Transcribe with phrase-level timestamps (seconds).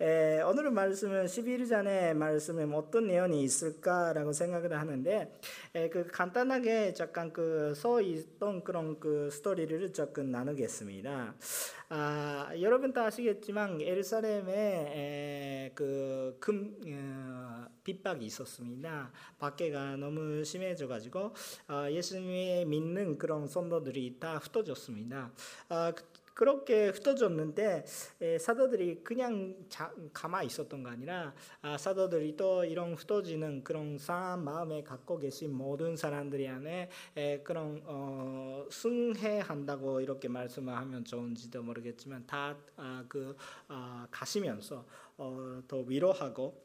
[0.00, 5.40] 에, 오늘 말씀은 11장의 말씀에 어떤 내용이 있을까라고 생각을 하는데
[5.74, 11.34] 에, 그 간단하게 잠깐 그써 있던 그런 그 스토리를 조금 나누겠습니다.
[11.88, 19.10] 아, 여러분 다 아시겠지만 에르사렘에 그금 어, 핍박이 있었습니다.
[19.38, 21.34] 밖에가 너무 심해져 가지고
[21.66, 25.32] 어, 예수님이 믿는 그런 성도들이 다 흩어졌습니다.
[25.70, 25.90] 어,
[26.38, 27.84] 그렇게 흩어졌는데
[28.38, 29.56] 사도들이 그냥
[30.12, 35.96] 가만히 있었던 거 아니라 아, 사도들이 또 이런 흩어지는 그런 상한 마음에 갖고 계신 모든
[35.96, 36.90] 사람들이 안에
[37.42, 43.34] 그런 어, 승해한다고 이렇게 말씀을 하면 좋은지도 모르겠지만 다그
[43.66, 46.62] 아, 아, 가시면서 어, 더 위로하고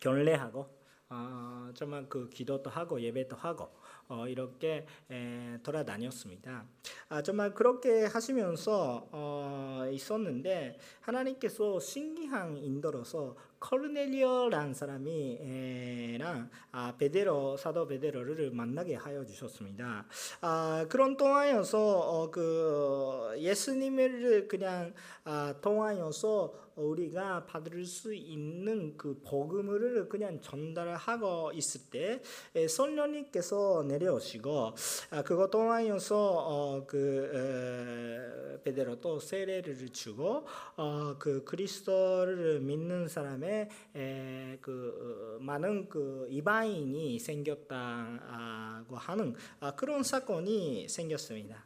[0.00, 0.66] 결례하고
[1.10, 3.79] 어, 정말 그 기도도 하고 예배도 하고
[4.10, 6.64] 어, 이렇게 에, 돌아다녔습니다.
[7.08, 18.50] 아, 정말 그렇게 하시면서 어, 있었는데 하나님께서 신기한 인도로서 코르넬리오라는 사람이랑 아, 베데로 사도 베데로를
[18.50, 20.06] 만나게 하여 주셨습니다.
[20.40, 24.92] 아, 그런 동안여서 어, 그 예수님을 그냥
[25.24, 32.20] 아, 동안여서 우리가 받을 수 있는 그 복음을 그냥 전달하고 있을 때
[32.68, 34.74] 성령님께서 내려오시고
[35.10, 45.36] 아, 그것 동안여서 어, 그 베데로도 세례를 주고 어, 그 그리스도를 믿는 사람의 에, 그
[45.38, 51.64] 어, 많은 그 이방인이 생겼다고 하는 아, 그런 사건이 생겼습니다.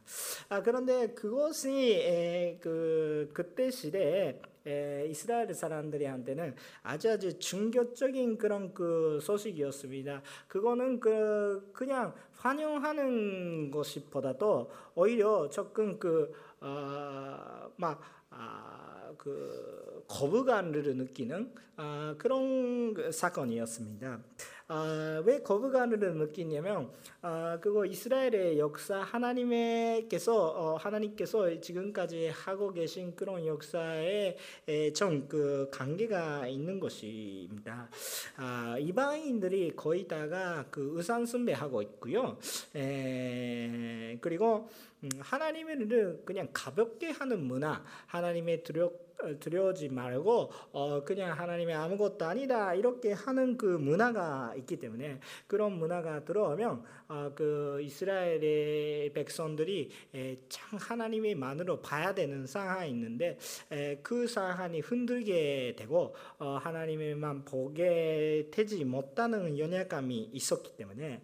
[0.49, 10.21] 아, 그런데 그것이 에, 그 그때 시대에 이스라엘 사람들이한테는 아주 아주 충격적인 그런 그 소식이었습니다.
[10.47, 24.19] 그거는 그 그냥 환영하는 것보다도 오히려 조금 그어막 아, 그 거부감을 느끼는 아, 그런 사건이었습니다.
[24.67, 33.45] 아, 왜 거부감을 느끼냐면 아, 그거 이스라엘의 역사 하나님께서 어, 하나님께서 지금까지 하고 계신 그런
[33.45, 34.35] 역사에
[34.95, 37.89] 좀그 관계가 있는 것입니다.
[38.37, 42.39] 아, 이방인들이 거의 다가 그 의상 숭배하고 있고요.
[42.75, 44.67] 에, 그리고
[45.03, 48.91] 음, 하나님을 그냥 가볍게 하는 문화, 하나님의 두려
[49.39, 56.23] 두려워지 말고 어 그냥 하나님의 아무것도 아니다 이렇게 하는 그 문화가 있기 때문에 그런 문화가
[56.23, 59.89] 들어오면 어 그 이스라엘의 백성들이
[60.49, 63.37] 참 하나님의 만으로 봐야 되는 상황이 있는데
[64.01, 71.21] 그 상황이 흔들게 되고 어 하나님의만 보게 되지 못하는 연약감이 있었기 때문에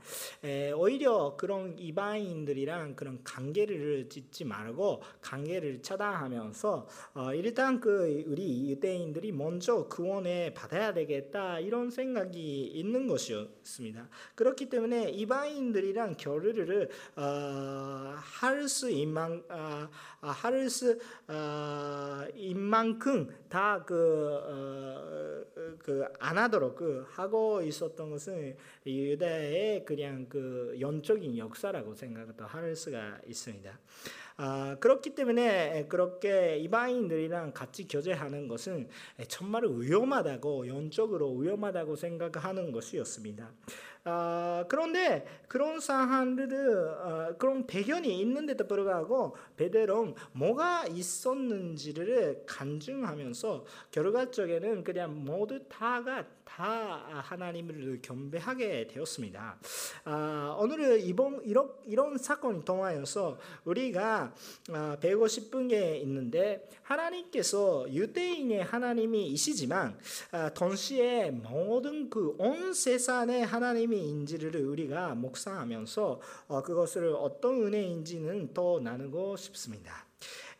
[0.75, 9.87] 오히려 그런 이방인들이랑 그런 관계를 짓지 말고 관계를 차단하면서 어 일단 그 우리 유대인들이 먼저
[9.87, 14.07] 구원에 받아야 되겠다 이런 생각이 있는 것이었습니다.
[14.35, 19.89] 그렇기 때문에 이방인들이랑 교류를 어, 할수 있만 어,
[20.21, 20.97] 할수
[21.27, 25.43] 어, 인만큼 다그 어,
[25.79, 28.55] 그안 하도록 그 하고 있었던 것은
[28.85, 33.77] 유대의 그냥 그 영적인 역사라고 생각도 할 수가 있습니다.
[34.43, 38.89] 아, 그렇기 때문에 그렇게 이방인들이랑 같이 교제하는 것은
[39.27, 43.51] 정말 위험하다고 영적으로 위험하다고 생각하는 것이었습니다.
[44.03, 55.23] 어, 그런데 그런 상황들 어, 그런 배경이 있는데도 불구하고 베드로 뭐가 있었는지를 간증하면서 결과적에는 그냥
[55.23, 56.25] 모두 다가
[56.55, 59.57] 다 하나님을 경배하게 되었습니다.
[60.03, 64.33] 아, 오늘 이번 이런 이런 사건을 통하여서 우리가
[64.73, 69.97] 아, 배우고 싶은 게 있는데 하나님께서 유대인의 하나님이시지만
[70.31, 79.37] 아, 동시에 모든 그 온 세상의 하나님의인지를 우리가 묵상하면서 어, 그것을 어떤 은혜인지는 더 나누고
[79.37, 80.10] 싶습니다.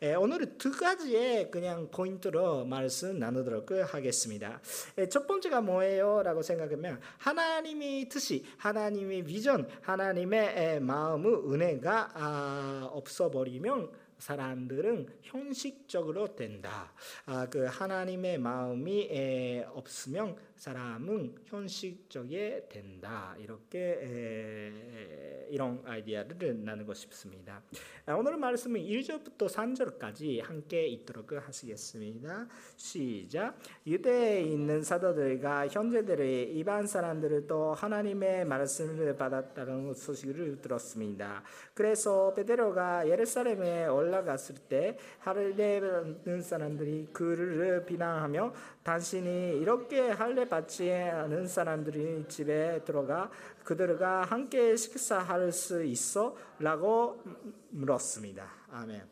[0.04, 4.60] 예, 오늘은 두 가지의 그냥 포인트로 말씀 나누도록 하겠습니다.
[4.98, 6.24] 예, 첫 번째가 뭐예요?
[6.24, 16.92] 라고 생각하면 하나님의 뜻이, 하나님의 비전, 하나님의 마음의 은혜가 아, 없어버리면 사람들은 형식적으로 된다.
[17.26, 23.34] 아, 그 하나님의 마음이 없으면 사람은 현실적이 된다.
[23.36, 27.60] 이렇게 에, 이런 아이디어를 나누고 싶습니다.
[28.06, 32.46] 아, 오늘 말씀은 1절부터 3절까지 함께 있도록 하시겠습니다.
[32.76, 33.58] 시작.
[33.84, 41.42] 유대에 있는 사도들과 형제들의 이반 사람들을 또 하나님의 말씀을 받았다는 소식을 들었습니다.
[41.74, 48.52] 그래서 베드로가 예루살렘에 올라갔을 때 할례받는 사람들이 그를 비난하며
[48.82, 53.30] 당신이 이렇게 할례 받지 않은 사람들이 집에 들어가
[53.64, 56.36] 그들과 함께 식사할 수 있어?
[56.58, 57.22] 라고
[57.70, 58.50] 물었습니다.
[58.70, 59.02] 아멘.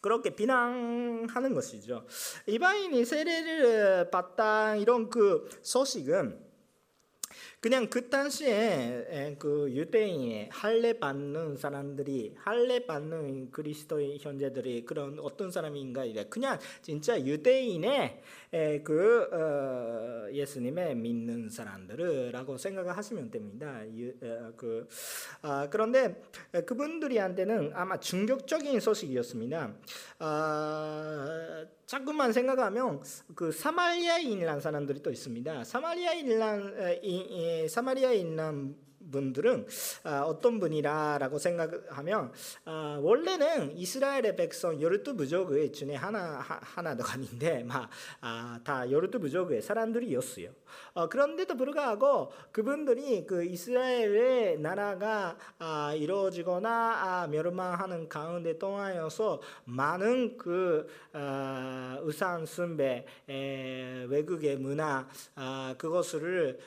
[0.00, 2.06] 그렇게 비난하는 것이죠.
[2.46, 6.53] 이방인이 세례를 받다 이런 그 소식은
[7.64, 16.04] 그냥 그 당시에 그 유대인의 할례 받는 사람들이 할례 받는 그리스도의 현재들이 그런 어떤 사람인가
[16.04, 18.20] 이래 그냥 진짜 유대인의
[18.84, 23.80] 그 어, 예수님의 믿는 사람들이라고 생각하시면 됩니다.
[24.58, 24.86] 그
[25.40, 26.22] 아, 그런데
[26.66, 29.74] 그분들이한테는 아마 충격적인 소식이었습니다.
[30.18, 33.02] 아, 자꾸만 생각하면
[33.34, 35.64] 그 사마리아인이라는 사람들이 또 있습니다.
[35.64, 38.76] 사마리아인이란 사마리아인이란
[39.10, 39.66] 분들은
[40.04, 42.32] 아, 어떤 분이라라고 생각하면
[42.64, 47.90] 아, 원래는 이스라엘의 백성 열두 부족의 중에 하나 하나도 아닌데 막다
[48.20, 50.50] 아, 열두 부족의 사람들이었어요.
[50.94, 55.36] 어, 그런데도 불구하고 그분들이 그 이스라엘의 나라가
[55.96, 60.86] 이루어지거나 멸망하는 가운데 동안여서 많은 그
[62.02, 65.06] 우상 숭배 외국의 문화
[65.78, 66.58] 그것을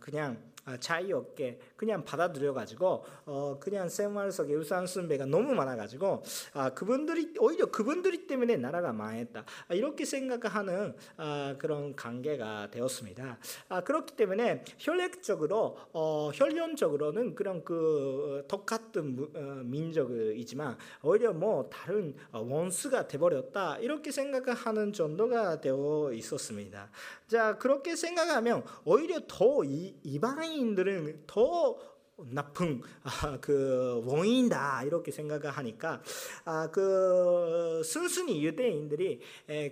[0.00, 4.54] 그냥 아, 자유 없게 그냥 받아들여 가지고 어 그냥 생활 속에
[4.86, 6.22] 숭배가 너무 많아 가지고
[6.54, 13.38] 아 그분들이 오히려 그분들이 때문에 나라가 망했다 아, 이렇게 생각하는 아 그런 관계가 되었습니다.
[13.68, 23.08] 아 그렇기 때문에 혈액적으로 어 혈연적으로는 그런 그 똑같은 어, 민족이지만 오히려 뭐 다른 원수가
[23.08, 26.88] 돼 버렸다 이렇게 생각하는 정도가 되어 있었습니다.
[27.26, 31.73] 자 그렇게 생각하면 오히려 더 이, 이방인들은 더
[32.16, 36.00] 나쁜 아, 그 원인이다 이렇게 생각하니까
[36.44, 39.20] 아, 그 순순히 유대인들이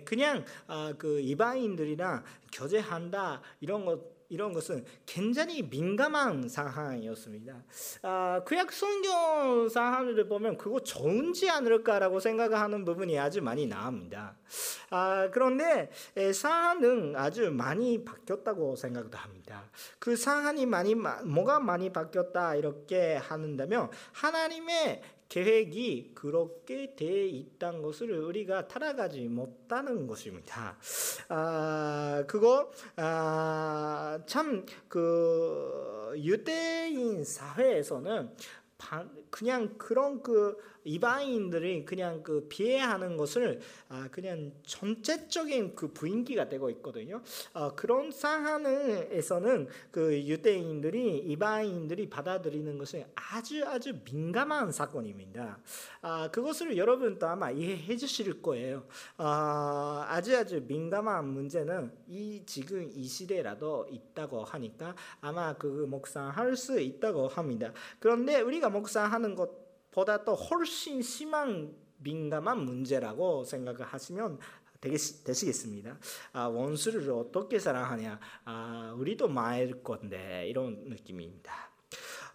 [0.03, 7.63] 그냥 아, 그 이방인들이랑 교제한다 이런 것 이런 것은 굉장히 민감한 상황이었습니다.
[8.01, 14.35] 아, 구약 성경 상황을 보면 그거 좋은지 않을까라고 생각하는 부분이 아주 많이 나옵니다.
[14.89, 15.91] 아, 그런데
[16.33, 19.69] 상황은 아주 많이 바뀌었다고 생각도 합니다.
[19.99, 25.03] 그 상황이 많이 뭐가 많이 바뀌었다 이렇게 하는다면 하나님의
[25.33, 30.77] 계획이 그렇게 돼 있다는 것을 우리가 따라가지 못하는 것입니다.
[31.27, 38.29] 아, 그거 아, 참그 유대인 사회에서는
[39.31, 43.59] 그냥 그런 그 이방인들이 그냥 그 비해하는 것을
[43.89, 47.21] 아 그냥 전체적인 그 분위기가 되고 있거든요.
[47.53, 55.59] 어 그런 상황에서는 그 유대인들이 이방인들이 받아들이는 것은 아주 아주 민감한 사건입니다.
[56.01, 58.85] 아 그것을 여러분도 아마 이해해 주실 거예요.
[59.17, 66.79] 아 아주 아주 민감한 문제는 이 지금 이 시대라도 있다고 하니까 아마 그 묵상할 수
[66.79, 67.71] 있다고 합니다.
[67.99, 69.62] 그런데 우리가 묵상하는 것
[69.93, 74.39] 보다 또 훨씬 심한 민감한 문제라고 생각을 하시면
[74.81, 75.97] 되시겠습니다.
[76.33, 78.19] 아, 원수를 어떻게 사랑하냐?
[78.43, 81.72] 아, 우리도 마일 건데 이런 느낌입니다.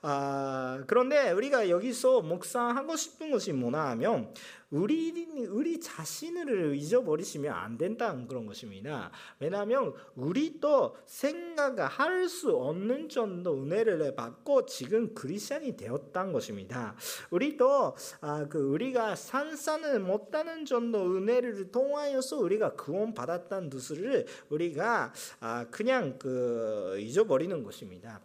[0.00, 4.32] 아, 그런데 우리가 여기서 묵상하고 싶은 것이 뭐냐 하면
[4.70, 9.10] 우리 우리 자신을 잊어버리시면 안 된다는 그런 것입니다.
[9.40, 16.94] 왜냐하면 우리도 생각할 수 없는 정도 은혜를 받고 지금 그리스도인이 되었다는 것입니다.
[17.30, 25.66] 우리도 아, 그 우리가 산산을 못하는 정도 은혜를 통하여서 우리가 구원 받았다는 뜻을 우리가 아,
[25.70, 28.20] 그냥 그 잊어버리는 것입니다.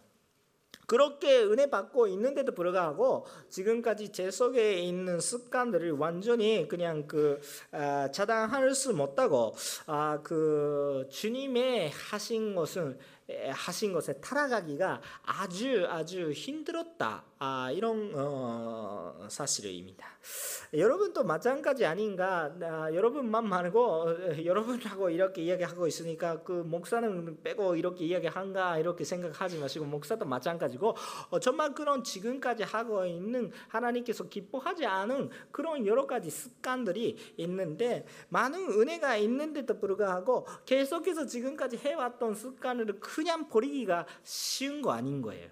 [0.86, 7.40] 그렇게 은혜 받고 있는데도 불구하고 지금까지 제 속에 있는 습관들을 완전히 그냥 그
[7.72, 9.54] 아, 차단할 수 못하고
[9.86, 12.98] 아, 그 주님의 하신 것은
[13.50, 17.24] 하신 것에 따라가기가 아주 아주 힘들었다.
[17.38, 20.06] 아, 이런 어, 사실입니다.
[20.72, 22.54] 여러분도 마찬가지 아닌가?
[22.62, 29.58] 아, 여러분만 말고 어, 여러분하고 이렇게 이야기하고 있으니까 그 목사는 빼고 이렇게 이야기한가 이렇게 생각하지
[29.58, 30.96] 마시고 목사도 마찬가지 가지고
[31.30, 38.70] 어, 정말 그런 지금까지 하고 있는 하나님께서 기뻐하지 않은 그런 여러 가지 습관들이 있는데 많은
[38.72, 45.50] 은혜가 있는데도 불구하고 계속해서 지금까지 해왔던 습관을 그냥 버리기가 쉬운 거 아닌 거예요.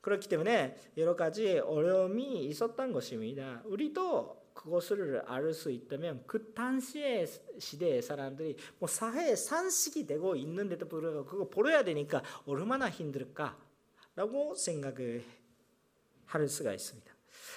[0.00, 3.62] 그렇기 때문에 여러 가지 어려움이 있었던 것입니다.
[3.66, 7.26] 우리도 그것을 알 수 있다면 그 당시의
[7.58, 15.24] 시대의 사람들이 뭐 사회의 산식이 되고 있는데도 불구하고 그거 버려야 되니까 얼마나 힘들까라고 생각을
[16.26, 17.14] 할 수가 있습니다.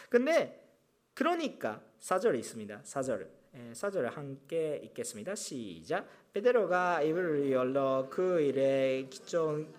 [0.10, 0.78] 근데
[1.14, 2.82] 그러니까 사절이 있습니다.
[2.84, 3.32] 사절.
[3.74, 5.36] 사절을 함께 읽겠습니다.
[5.36, 6.08] 시작.
[6.34, 9.72] 베드로가 입을 열러 그 일에 기존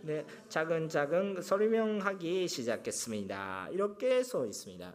[0.00, 3.68] 네, 차근차근 설명하기 시작했습니다.
[3.70, 4.94] 이렇게 써 있습니다.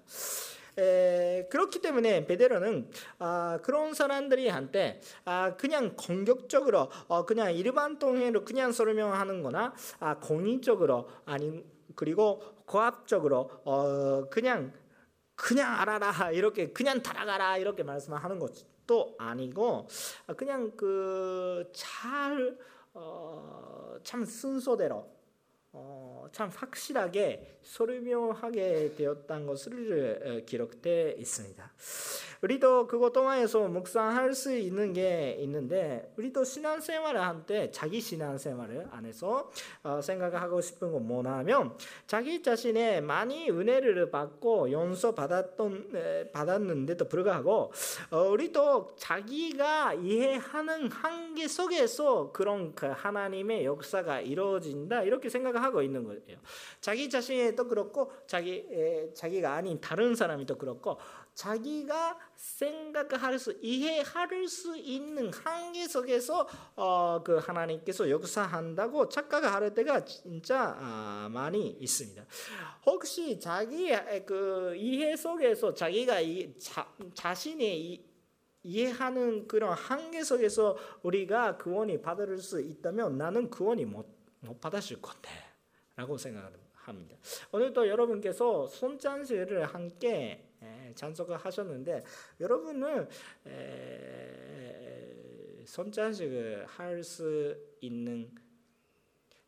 [0.80, 8.44] 에, 그렇기 때문에 베드로는 아, 그런 사람들이 한테 아, 그냥 공격적으로 어, 그냥 일반 통해로
[8.44, 14.74] 그냥 설명하는거나 아, 공인적으로 아니 그리고 고압적으로 어, 그냥
[15.36, 19.88] 그냥 알아라 이렇게 그냥 따라가라 이렇게 말씀하는 것 도 아니고
[20.38, 22.58] 그냥 그잘
[22.94, 25.10] 어, 참 순서대로
[25.74, 31.74] 어, 참 확실하게 설명하게 되었다는 것을 기록되어 있습니다.
[32.46, 39.52] 우리도 그거 통해서 묵상할 수 있는 게 있는데 우리도 신앙생활을 할 때 자기 신앙생활을 안에서
[39.84, 41.76] 어, 생각하고 싶은 건 뭐냐면
[42.08, 47.72] 자기 자신의 많이 은혜를 받고 용서 받았던 받았는데도 불구하고
[48.12, 56.40] 어, 우리도 자기가 이해하는 한계 속에서 그런 그 하나님의 역사가 이루어진다 이렇게 생각하고 있는 거예요.
[56.80, 58.66] 자기 자신도 그렇고 자기
[59.14, 60.98] 자기가 아닌 다른 사람이 또 그렇고
[61.36, 70.76] 자기가 생각할 수 이해할 수 있는 한계 속에서 어, 그 하나님께서 역사한다고 착각할 때가 진짜
[70.80, 72.26] 아, 많이 있습니다.
[72.86, 73.92] 혹시 자기
[74.26, 78.06] 그 이해 속에서 자기가 이, 자, 자신의 이,
[78.64, 84.08] 이해하는 그런 한계 속에서 우리가 구원이 받을 수 있다면 나는 구원이 못,
[84.40, 85.30] 못 받았을 건데
[85.98, 87.18] 라고 생각합니다.
[87.52, 90.46] 오늘도 여러분께서 손잔치를 함께
[90.96, 92.04] 참석을 하셨는데
[92.40, 93.08] 여러분은
[95.66, 98.32] 손자식을 할 수 있는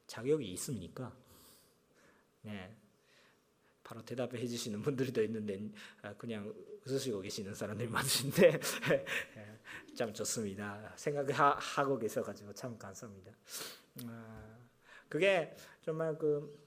[0.07, 1.15] 자격이 있습니까?
[2.41, 2.75] 네.
[3.83, 5.69] 바로 대답해 주시는 분들도 있는데
[6.01, 6.53] 아, 그냥
[6.85, 8.59] 웃으시고 계시는 사람들이 많으신데
[9.95, 10.93] 참 좋습니다.
[10.95, 13.31] 생각을 하 고 계셔가지고 참 감사합니다.
[14.05, 14.57] 아,
[15.09, 16.57] 그게 정말 그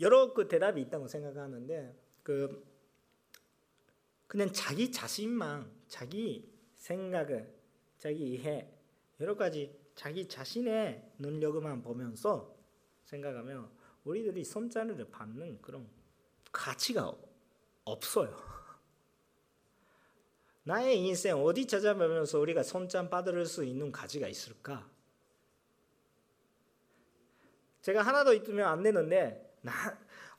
[0.00, 2.64] 여러 그 대답이 있다고 생각하는데 그
[4.32, 7.54] 그냥 자기 자신만 자기 생각을
[7.98, 8.66] 자기 이해
[9.20, 12.56] 여러 가지 자기 자신의 능력만 보면서
[13.04, 13.70] 생각하면
[14.04, 15.86] 우리들이 손자를 받는 그런
[16.50, 17.14] 가치가
[17.84, 18.34] 없어요.
[20.64, 24.88] 나의 인생 어디 찾아보면서 우리가 손자 받을 수 있는 가치가 있을까?
[27.82, 29.72] 제가 하나도 있으면 안 되는데 나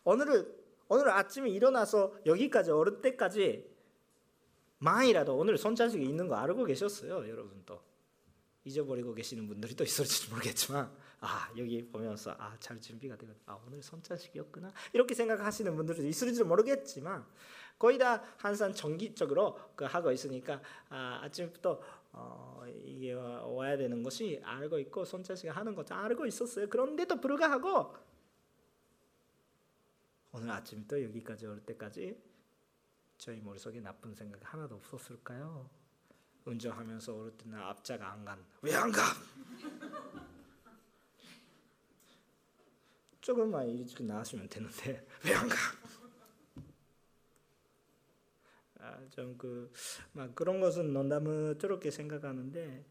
[0.04, 0.52] 오늘
[0.88, 3.72] 오늘 아침에 일어나서 여기까지 어른 때까지
[4.84, 7.82] 만이라도 오늘 손자식이 있는 거 알고 계셨어요, 여러분 또.
[8.66, 13.82] 잊어버리고 계시는 분들이 또 있을지 모르겠지만 아 여기 보면서 아 잘 준비가 되고 아 오늘
[13.84, 17.26] 손자식이었구나 이렇게 생각하시는 분들도 있을지 모르겠지만
[17.78, 21.82] 거의 다 항상 정기적으로 그 하고 있으니까 아, 아침부터
[22.14, 26.70] 어, 이게 와야 되는 것이 알고 있고 손자식이 하는 것도 알고 있었어요.
[26.70, 27.96] 그런데도 불구하고
[30.32, 32.18] 오늘 아침부터 여기까지 올 때까지
[33.24, 35.70] 저희 머릿속에 나쁜 생각 하나도 없었을까요?
[36.44, 38.46] 운전하면서 오를 때는 앞자가 안 간.
[38.62, 39.02] 왜 안 가?
[43.22, 45.56] 조금만 일찍 나왔으면 되는데 왜 안 가?
[48.80, 52.84] 아, 좀그막 그런 것은 농담스럽게 생각하는데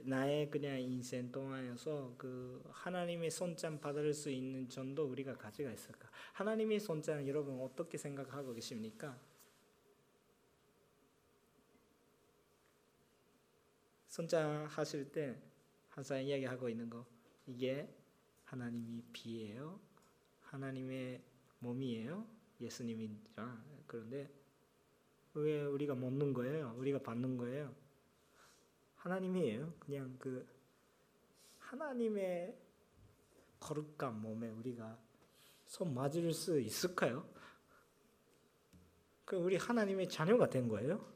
[0.00, 6.10] 나의 그냥 인생 동안에서 그 하나님의 손짠 받을 수 있는 정도 우리가 가지가 있을까?
[6.32, 9.16] 하나님의 손짠 여러분 어떻게 생각하고 계십니까?
[14.14, 15.36] 손자 하실 때
[15.88, 17.04] 항상 이야기하고 있는 거
[17.48, 17.92] 이게
[18.44, 19.80] 하나님이 비예요.
[20.42, 21.20] 하나님의
[21.58, 22.24] 몸이에요.
[22.60, 24.32] 예수님이라 그런데
[25.34, 26.76] 왜 우리가 먹는 거예요?
[26.78, 27.74] 우리가 받는 거예요?
[28.94, 29.74] 하나님이에요.
[29.80, 30.46] 그냥 그
[31.58, 32.56] 하나님의
[33.58, 34.96] 거룩한 몸에 우리가
[35.66, 37.28] 손 맞을 수 있을까요?
[39.24, 41.13] 그 우리 하나님의 자녀가 된 거예요?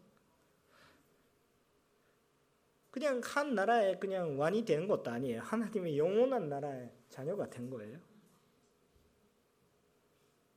[2.99, 5.40] 그냥 한 나라의 그냥 왕이 되는 것도 아니에요.
[5.43, 8.00] 하나님의 영원한 나라의 자녀가 된 거예요.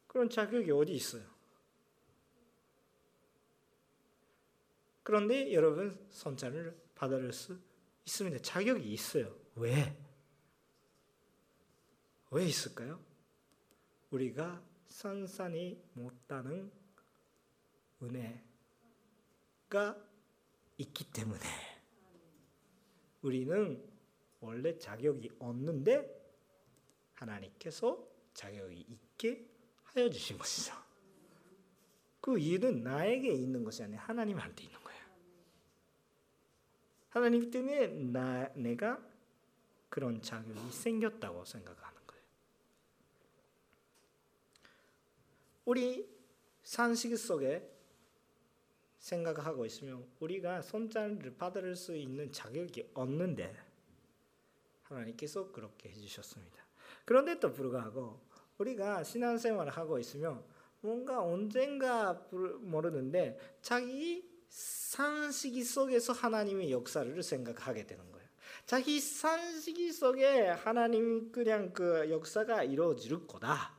[0.07, 1.23] 그런 자격이 어디 있어요?
[5.03, 7.59] 그런데 여러분 선찬을 받을 수
[8.05, 8.39] 있습니다.
[8.39, 9.35] 자격이 있어요.
[9.55, 9.95] 왜?
[12.31, 12.99] 왜 있을까요?
[14.09, 16.71] 우리가 산산이 못다는
[18.01, 19.95] 은혜가
[20.79, 21.70] 있기 때문에
[23.21, 23.83] 우리는
[24.39, 26.19] 원래 자격이 없는데
[27.13, 29.45] 하나님께서 자격이 있게
[29.83, 30.73] 하여 주신 것이죠.
[32.19, 35.01] 그 일은 나에게 있는 것이 아니라 하나님한테 있는 거예요.
[37.09, 39.03] 하나님 때문에 나, 내가
[39.89, 42.23] 그런 자격이 생겼다고 생각하는 거예요.
[45.65, 46.09] 우리
[46.63, 47.69] 상식 속에
[49.01, 53.53] 생각하고 있으면 우리가 손자를 받을 수 있는 자격이 없는데
[54.83, 56.63] 하나님께서 그렇게 해주셨습니다.
[57.05, 58.21] 그런데도 불구하고
[58.57, 60.43] 우리가 신앙생활을 하고 있으면
[60.81, 62.13] 뭔가 언젠가
[62.61, 68.27] 모르는데 자기 상식이 속에서 하나님의 역사를 생각하게 되는 거예요.
[68.65, 73.77] 자기 상식이 속에 하나님 그냥 그 역사가 이루어질 거다.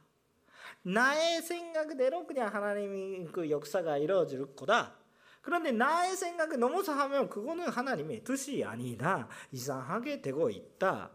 [0.83, 5.02] 나의 생각대로 그냥 하나님의 그 역사가 이루어질 거다.
[5.43, 9.29] 그런데 나의 생각을 넘어서 하면 그거는 하나님의 뜻이 아니다.
[9.51, 11.11] 이상하게 되고 있다.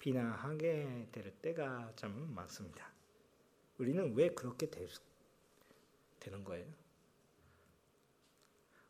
[0.00, 2.90] 비난하게 될 때가 참 많습니다.
[3.78, 4.88] 우리는 왜 그렇게 될,
[6.18, 6.66] 되는 거예요?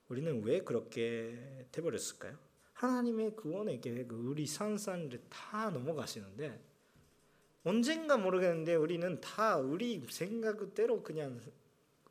[0.08, 2.36] 우리는 왜 그렇게 돼버렸을까요?
[2.72, 6.58] 하나님의 구원의 계획, 우리 산산을 다 넘어가시는데
[7.62, 11.38] 언젠가 모르겠는데 우리는 다 우리 생각대로 그냥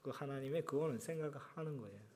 [0.04, 2.09] 그 하나님의 구원을 생각하는 거예요.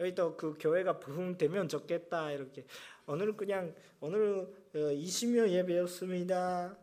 [0.00, 2.64] 여기 또그 교회가 부흥되면 좋겠다 이렇게
[3.06, 6.76] 오늘 그냥 오늘 20명 어, 예배였습니다.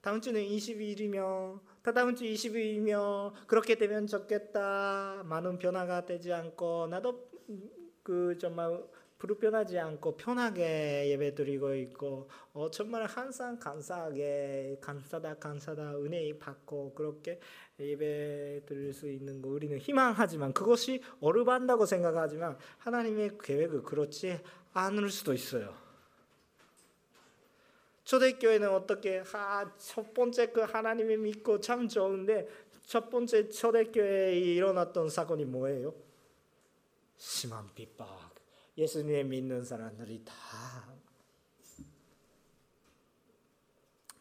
[0.00, 5.22] 다음 주는 20일이며 다다음 주 20일이며 그렇게 되면 좋겠다.
[5.26, 7.28] 많은 변화가 되지 않고 나도
[8.02, 8.82] 그 정말
[9.18, 17.40] 불편하지 않고 편하게 예배드리고 있고 어, 정말 항상 감사하게 감사다 감사다 은혜 받고 그렇게
[17.78, 24.40] 예배 드릴 수 있는 거 우리는 희망하지만 그것이 어렵한다고 생각하지만 하나님의 계획은 그렇지
[24.72, 25.74] 않을 수도 있어요.
[28.04, 32.48] 초대교회는 어떻게 아, 첫 번째 그 하나님을 믿고 참 좋은데
[32.84, 35.92] 첫 번째 초대교회에 일어났던 사건이 뭐예요?
[37.16, 38.34] 심한 핍박.
[38.78, 40.34] 예수님을 믿는 사람들이 다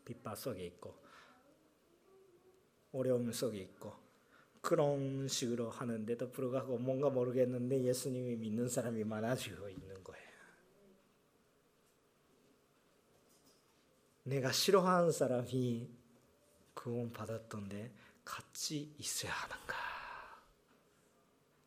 [0.04, 1.05] 핍박 속에 있고
[2.96, 3.94] 어려움 속에 있고
[4.62, 10.26] 그런 식으로 하는데도 불구하고 뭔가 모르겠는데 예수님이 믿는 사람이 많아지고 있는 거예요.
[14.24, 15.88] 내가 싫어하는 사람이
[16.74, 19.76] 구원 받았던데 같이 있어야 하는가?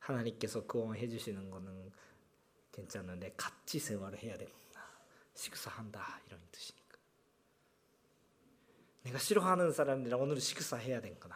[0.01, 1.93] 하나님께서 구원해 주시는 거는
[2.73, 4.81] 괜찮은데 같이 생활을 해야 되는구나.
[5.35, 6.88] 식사한다 이런 뜻이니까.
[9.09, 11.35] 내가 싫어하는 사람들이랑 오늘 식사해야 되구나.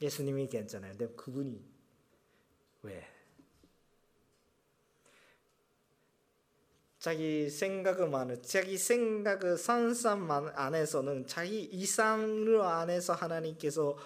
[0.00, 0.92] 예수님이 괜찮아요.
[0.96, 1.62] 근데 그분이
[2.82, 3.06] 왜
[6.98, 13.96] 자기 생각을 많은 자기 생각을 산산 안에서는 자기 이상을 안에서 하나님께서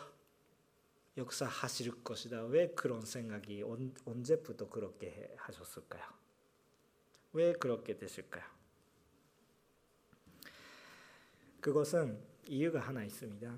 [1.16, 2.42] 역사하실 것이다.
[2.44, 3.62] 왜 그런 생각이
[4.04, 6.02] 언제부터 그렇게 하셨을까요?
[7.34, 8.61] 왜 그렇게 되실까요?
[11.62, 13.56] 그것은 이유가 하나 있습니다.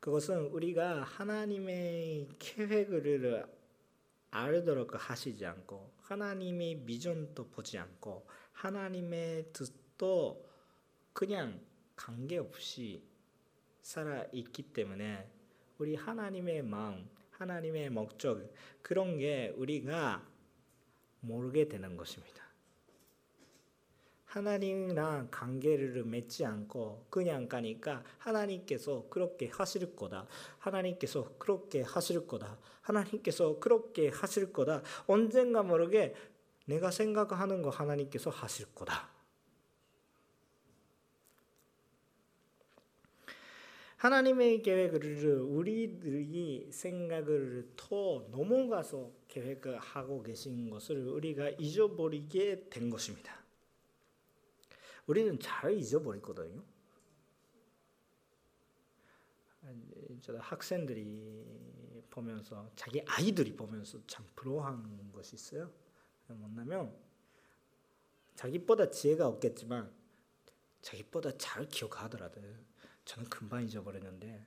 [0.00, 3.44] 그것은 우리가 하나님의 계획을
[4.30, 10.42] 알도록 하시지 않고 하나님의 비전도 보지 않고 하나님의 뜻도
[11.12, 11.60] 그냥
[11.96, 13.02] 관계없이
[13.82, 15.30] 살아 있기 때문에
[15.76, 18.40] 우리 하나님의 마음, 하나님의 목적
[18.80, 20.26] 그런 게 우리가
[21.20, 22.47] 모르게 되는 것입니다.
[24.28, 30.26] 하나님이랑 관계를 맺지 않고 그냥 가니까 하나님께서 그렇게 하실 거다.
[30.58, 32.58] 하나님께서 그렇게 하실 거다.
[32.82, 34.82] 하나님께서 그렇게 하실 거다.
[35.06, 36.14] 언젠가 모르게
[36.66, 39.08] 내가 생각하는 거 하나님께서 하실 거다.
[43.96, 53.37] 하나님의 계획을 우리들이 생각을 더 넘어가서 계획을 하고 계신 것을 우리가 잊어버리게 된 것입니다.
[55.08, 56.62] 우리는 잘 잊어버리거든요.
[60.20, 65.72] 저 학생들이 보면서 자기 아이들이 보면서 참 부러워하는 것이 있어요.
[66.26, 66.94] 뭐냐면
[68.34, 69.90] 자기보다 지혜가 없겠지만
[70.82, 72.40] 자기보다 잘 기억하더라도
[73.04, 74.46] 저는 금방 잊어버렸는데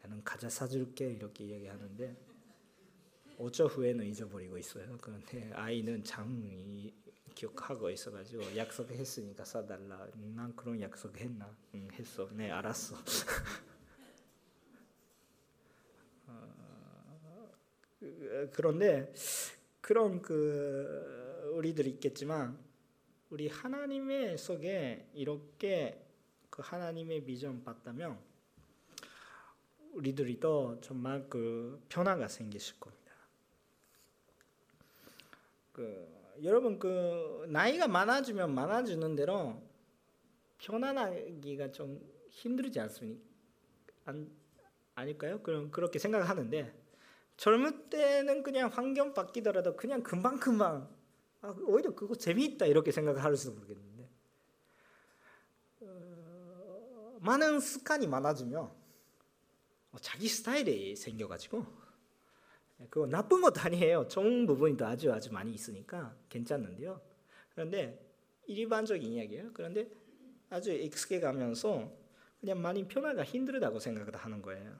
[0.00, 2.16] 나는 과자 사줄게 이렇게 얘기하는데
[3.38, 4.96] 5초 후에는 잊어버리고 있어요.
[4.98, 6.42] 그런데 아이는 장
[7.36, 10.08] 기억하고 있어가지고 약속했으니까 사달라.
[10.14, 11.54] 난 그런 약속했나?
[11.74, 12.28] 응, 했어.
[12.32, 12.96] 네 알았어.
[16.28, 17.48] 어,
[18.52, 19.12] 그런데
[19.82, 22.58] 그런 그 우리들이 있겠지만
[23.28, 26.02] 우리 하나님의 속에 이렇게
[26.48, 28.18] 그 하나님의 비전 봤다면
[29.92, 33.12] 우리들이 또 정말 그 변화가 생기실 겁니다.
[35.72, 39.62] 그 여러분 그 나이가 많아지면 많아지는 대로
[40.58, 43.22] 편안하기가 좀 힘들지 않습니까?
[44.04, 44.30] 안,
[44.94, 45.42] 아닐까요?
[45.42, 46.72] 그럼 그렇게 생각하는데
[47.36, 50.88] 젊을 때는 그냥 환경 바뀌더라도 그냥 금방 금방
[51.42, 54.08] 아, 오히려 그거 재미있다 이렇게 생각할 수도 모르겠는데
[55.80, 58.70] 어, 많은 습관이 많아지면
[60.00, 61.85] 자기 스타일이 생겨가지고
[62.90, 64.06] 그거 나쁜 것도 아니에요.
[64.08, 67.00] 좋은 부분이 또 아주 아주 많이 있으니까 괜찮은데요.
[67.54, 67.98] 그런데
[68.46, 69.50] 일반적인 이야기예요.
[69.54, 69.88] 그런데
[70.50, 71.90] 아주 익숙해 가면서
[72.40, 74.78] 그냥 많이 변화가 힘들다고 생각을 하는 거예요.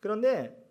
[0.00, 0.64] 그런데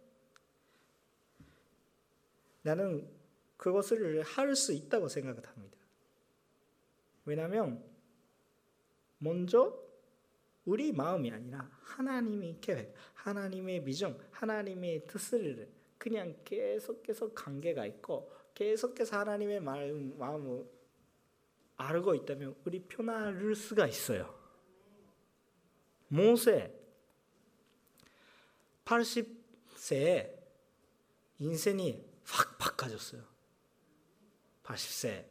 [2.61, 3.09] 나는
[3.55, 5.77] 그것을 할 수 있다고 생각을 합니다.
[7.25, 7.83] 왜냐하면
[9.17, 9.77] 먼저
[10.65, 19.59] 우리 마음이 아니라 하나님의 계획, 하나님의 비전, 하나님의 뜻을 그냥 계속해서 관계가 있고 계속해서 하나님의
[19.59, 20.65] 마음, 마음을
[21.77, 24.35] 알고 있다면 우리 편할 수가 있어요.
[26.07, 26.73] 모세
[28.85, 30.37] 80세에
[31.39, 33.23] 인생이 확 바꿔졌어요.
[34.63, 35.25] 80세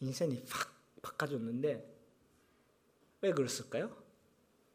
[0.00, 1.90] 인생이 확 바꿔졌는데
[3.22, 3.94] 왜 그랬을까요?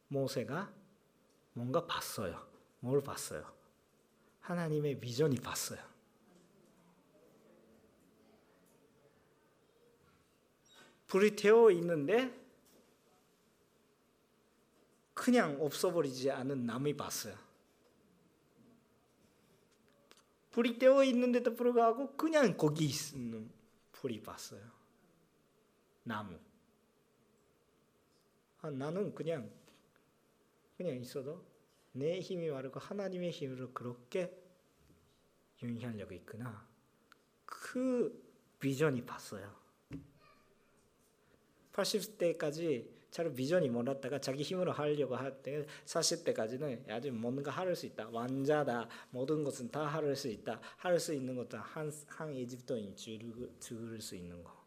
[0.08, 0.72] 모세가
[1.54, 2.55] 뭔가 봤어요.
[2.86, 3.44] 뭘 봤어요?
[4.42, 5.80] 하나님의 비전이 봤어요.
[11.08, 12.32] 불이 태워 있는데
[15.16, 17.36] 그냥 없어버리지 않은 나무 봤어요.
[20.52, 23.50] 불이 태워 있는데도 불구하고 그냥 거기 있는
[23.94, 24.62] 불이 봤어요.
[26.04, 26.38] 나무.
[28.62, 29.50] 아, 나는 그냥
[30.78, 31.55] 그냥 있어도
[31.96, 34.32] 내 힘이 말고 하나님의 힘으로 그렇게
[35.64, 36.68] 영향력이 있구나.
[37.46, 38.22] 그
[38.60, 39.56] 비전이 봤어요.
[41.72, 48.10] 80대까지 잘 비전이 몰랐다가 자기 힘으로 하려고 할때 40대까지는 아주 뭔가 할 수 있다.
[48.10, 48.90] 왕자다.
[49.12, 50.60] 모든 것은 다 할 수 있다.
[50.78, 52.96] 할 수 있는 것도 한, 한 이집트인
[53.60, 54.66] 죽을 수 있는 거.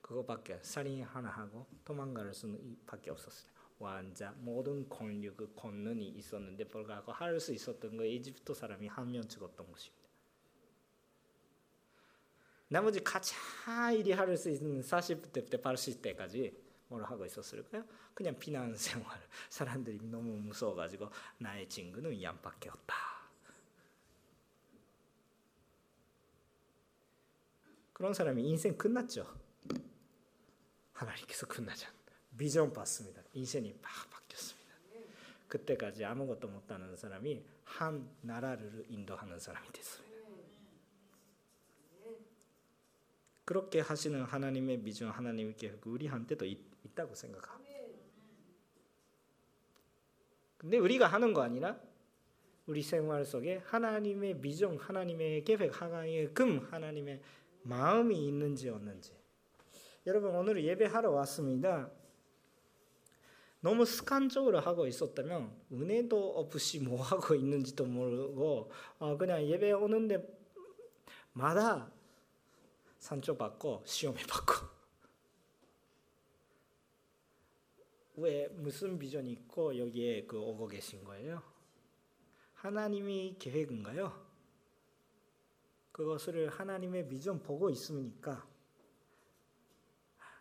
[0.00, 3.55] 그거밖에 살인 하나 하고 도망갈 수는 밖에 없었어요.
[3.78, 9.26] 왕자 모든 권력 그 권능이 있었는데 불구하고 할 수 있었던 거 이집트 사람이 한 명
[9.28, 10.06] 죽었던 것입니다.
[12.68, 16.56] 나머지 가차 일이 할 수 있는 40대 때 80대까지
[16.88, 17.84] 뭘 하고 있었을까요?
[18.14, 19.20] 그냥 피난 생활.
[19.50, 22.94] 사람들이 너무 무서워가지고 나의 친구는 양밖에 없다.
[27.92, 29.26] 그런 사람이 인생 끝났죠.
[30.92, 31.95] 하나님께서 끝나지 않
[32.36, 33.22] 비전 봤습니다.
[33.32, 34.74] 인생이 막 바뀌었습니다.
[35.48, 40.06] 그때까지 아무것도 못하는 사람이 한 나라를 인도하는 사람이 됐습니다.
[43.44, 46.58] 그렇게 하시는 하나님의 비전, 하나님의 우리한테도 있,
[46.94, 47.76] 다고 생각합니다.
[50.56, 51.78] 근데 우리가 하는 거 아니라
[52.66, 57.20] 우리 생활 속에 하나님의 비전, 하나님의 계획, 하나님의 금, 하나님의
[57.62, 59.12] 마음이 있는지 없는지.
[60.06, 61.90] 여러분 오늘 예배하러 왔습니다.
[63.66, 70.24] 너무 습관적으로 하고 있었다면 은혜도 없이 뭐 하고 있는지도 모르고 어 그냥 예배 오는데
[71.32, 71.90] 마다
[73.00, 74.68] 산초 받고 시험에 받고
[78.22, 81.42] 왜 무슨 비전이 있고 여기에 그 오고 계신 거예요?
[82.54, 84.12] 하나님이 계획인가요?
[85.90, 88.46] 그것을 하나님의 비전 보고 있습니까?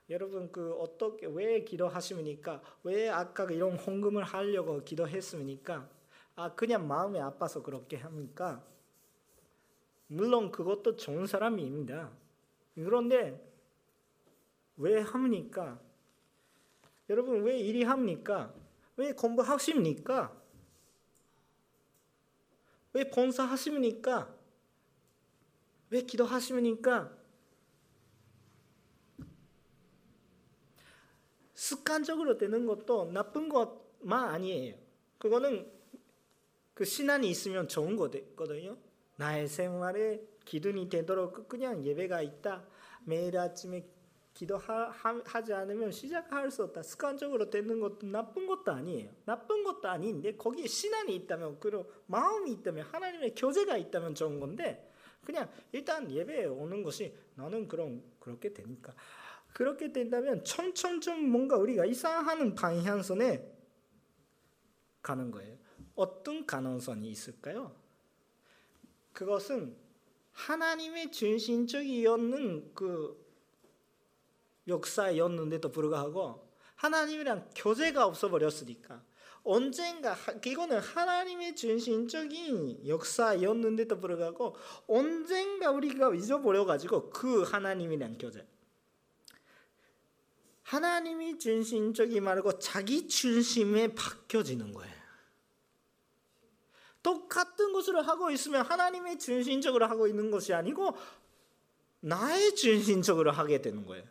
[0.10, 2.62] 여러분 그 어떻게 왜 기도하십니까?
[2.84, 5.90] 왜 아까 이런 헌금을 하려고 기도했습니까?
[6.36, 8.64] 아 그냥 마음이 아파서 그렇게 합니까?
[10.08, 12.12] 물론 그것도 좋은 사람입니다.
[12.76, 13.42] 그런데
[14.78, 15.80] 왜 합니까?
[17.10, 18.54] 여러분 왜 일이 합니까?
[18.98, 20.36] 왜 공부하십니까?
[22.94, 24.34] 왜 봉사하십니까?
[25.90, 27.15] 왜 기도하십니까?
[31.66, 34.76] 습관적으로 되는 것도 나쁜 것만 아니에요.
[35.18, 35.68] 그거는
[36.76, 38.78] 그 신앙이 있으면 좋은 거거든요.
[39.16, 42.64] 나의 생활에 기준이 되도록 그냥 예배가 있다.
[43.06, 43.84] 매일 아침에
[44.36, 46.84] 기도하지 않으면 시작할 수 없다.
[46.84, 49.10] 습관적으로 되는 것도 나쁜 것도 아니에요.
[49.26, 54.92] 나쁜 것도 아닌데 거기에 신앙이 있다면 그리고 마음이 있다면 하나님의 교제가 있다면 좋은 건데
[55.24, 58.94] 그냥 일단 예배에 오는 것이 나는 그럼 그렇게 되니까
[59.56, 63.56] 그렇게 된다면 점점점 뭔가 우리가 이상하는 방향선에
[65.02, 65.58] 가는 거예요.
[65.96, 67.74] 어떤 가능성이 있을까요?
[69.14, 69.78] 그것은
[70.34, 73.18] 하나님의 중심적이었는 그
[74.68, 79.06] 역사였는데도 불구하고 하나님이랑 교제가 없어버렸으니까
[79.46, 88.46] 언젠가 이거는 하나님의 중심적인 역사였는데도 불구하고 언젠가 우리가 잊어버려 가지고 그 하나님이랑 교제
[90.66, 94.96] 하나님이 중심적이 말고 자기 중심에 바뀌어지는 거예요.
[97.04, 100.98] 똑같은 것을 하고 있으면 하나님의 중심적으로 하고 있는 것이 아니고
[102.00, 104.04] 나의 중심적으로 하게 되는 거예요.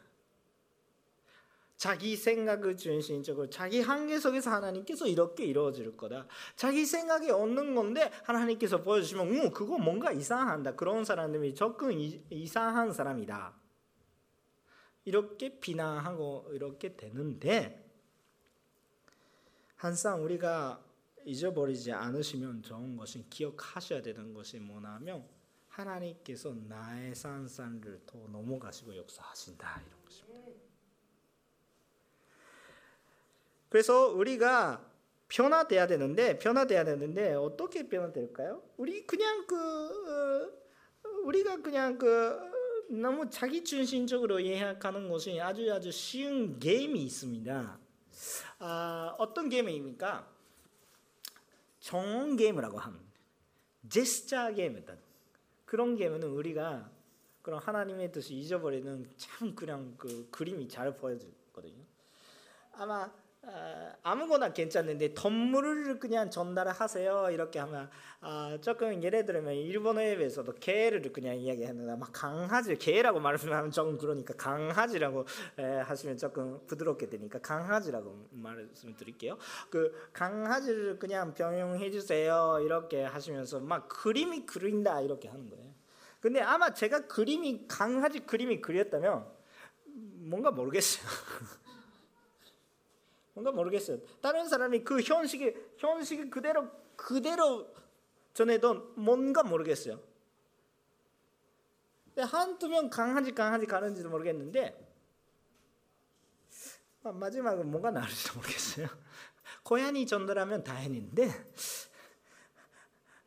[1.76, 6.28] 자기 생각을 중심적으로 자기 한계 속에서 하나님께서 이렇게 이루어질 거다.
[6.54, 10.76] 자기 생각이 없는 건데 하나님께서 보여주시면 음, 그거 뭔가 이상한다.
[10.76, 11.90] 그런 사람들이 조금
[12.30, 13.63] 이상한 사람이다.
[15.04, 17.84] 이렇게 비난하고 이렇게 되는데
[19.76, 20.82] 항상 우리가
[21.24, 25.26] 잊어버리지 않으시면 좋은 것이 기억하셔야 되는 것이 뭐냐면
[25.68, 30.34] 하나님께서 나의 산산을 더 넘어가시고 역사하신다 이런 것입니다.
[33.68, 34.88] 그래서 우리가
[35.28, 38.62] 변화돼야 되는데 변화돼야 되는데 어떻게 변화될까요?
[38.76, 40.62] 우리 그냥 그
[41.02, 42.53] 어, 우리가 그냥 그
[42.90, 47.78] 너무 자기 중심적으로 이해하는 것이 아주 아주 쉬운 게임이 있습니다.
[48.58, 50.28] 아, 어떤 게임입니까?
[51.80, 52.98] 정 게임이라고 하는
[53.88, 54.96] 제스처 게임이다.
[55.64, 56.90] 그런 게임은 우리가
[57.42, 61.84] 그런 하나님의 뜻을 잊어버리는 참 그냥 그 그림이 잘 보여지거든요.
[62.72, 63.23] 아마 어,
[64.02, 67.88] 아무거나 괜찮은데 동물을 그냥 전달하세요 이렇게 하면
[68.20, 75.24] 아, 조금 예를 들면 일본어에서도 개를 그냥 이야기하는데 막 강아지 개라고 말하면 좀 그러니까 강아지라고
[75.58, 79.38] 에, 하시면 조금 부드럽게 되니까 강아지라고 말씀드릴게요.
[79.70, 85.72] 그 강아지를 그냥 병용해 주세요 이렇게 하시면서 막 그림이 그린다 이렇게 하는 거예요.
[86.20, 89.26] 근데 아마 제가 그림이 강아지 그림이 그렸다면
[89.84, 91.04] 뭔가 모르겠어요.
[93.34, 93.98] 뭔가 모르겠어요.
[94.20, 97.68] 다른 사람이 그 현식이 현식이 그대로 그대로
[98.32, 100.00] 전해도 뭔가 모르겠어요.
[102.16, 104.84] 한두 명 강아지 강아지 가는지도 모르겠는데
[107.02, 108.86] 마지막은 뭔가 나올지도 모르겠어요.
[109.62, 111.28] 고양이 전달하면 다행인데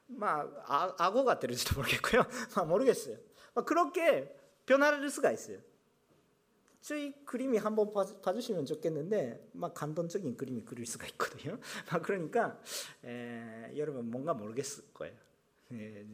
[0.08, 2.24] 막 아, 악어가 들을지도 모르겠고요.
[2.56, 3.18] 막 모르겠어요.
[3.54, 4.34] 막 그렇게
[4.66, 5.60] 변화를 수가 있어요.
[6.88, 11.60] 저희 그림이 한번 봐주시면 좋겠는데 막 감동적인 그림이 그릴 수가 있거든요.
[11.92, 12.62] 막 그러니까
[13.04, 15.14] 에, 여러분 뭔가 모르겠을 거예요.
[15.74, 16.06] 에,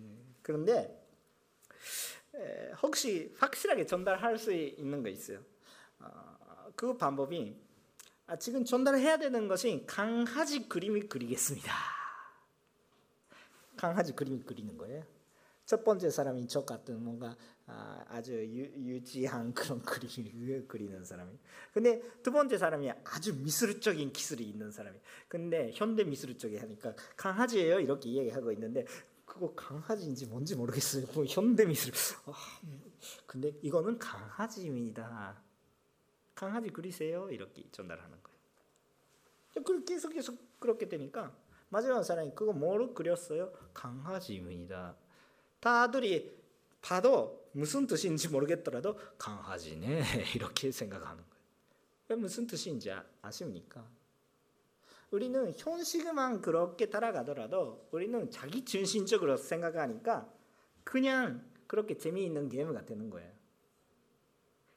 [0.42, 1.08] 그런데
[2.34, 5.44] 에, 혹시 확실하게 전달할 수 있는 거 있어요.
[6.00, 7.56] 어, 그 방법이
[8.26, 11.72] 아, 지금 전달해야 되는 것이 강아지 그림이 그리겠습니다.
[13.78, 15.06] 강아지 그림이 그리는 거예요.
[15.66, 21.32] 첫 번째 사람이 저 같은 뭔가 아, 주 유, 지한 그런 그림을 그리는 사람이.
[21.74, 25.00] 근데 두 번째 사람이 아주 미술적인 기술이 있는 사람이.
[25.28, 28.86] 근데 현대 미술 쪽에 하니까 강아지예요 이렇게 이야기하고 있는데
[29.26, 31.06] 그거 강아지인지 뭔지 모르겠어요.
[31.14, 31.94] 뭐 현대 미술.
[32.26, 32.34] 아,
[33.26, 35.42] 근데 이거는 강아지입니다.
[36.36, 39.64] 강아지 그리세요 이렇게 전달하는 거예요.
[39.64, 41.36] 그 계속 계속 그렇게 되니까
[41.70, 43.52] 마지막 사람이 그거 뭐로 그렸어요?
[43.74, 44.96] 강아지입니다.
[45.60, 46.38] 다들이
[46.82, 50.02] 봐도 무슨 뜻인지 모르겠더라도 강아지네
[50.36, 52.20] 이렇게 생각하는 거예요.
[52.20, 53.88] 무슨 뜻인지 아, 아십니까?
[55.12, 60.32] 우리는 현실만 그렇게 따라가더라도 우리는 자기 중심적으로 생각하니까
[60.84, 63.32] 그냥 그렇게 재미있는 게임가 되는 거예요.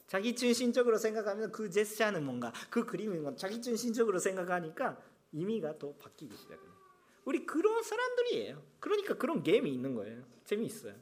[0.06, 5.00] 자기 중심적으로 생각하면 그 제스처는 뭔가 그 그림이 뭔가 자기 중심적으로 생각하니까
[5.32, 6.76] 의미가 또 바뀌기 시작해요.
[7.24, 8.62] 우리 그런 사람들이에요.
[8.78, 10.22] 그러니까 그런 게임이 있는 거예요.
[10.44, 10.94] 재미있어요.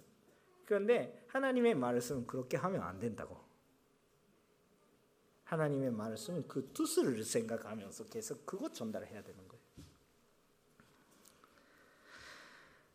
[0.64, 3.42] 그런데 하나님의 말씀은 그렇게 하면 안 된다고.
[5.44, 9.64] 하나님의 말씀은 그 뜻을 생각하면서 계속 그것 전달해야 되는 거예요.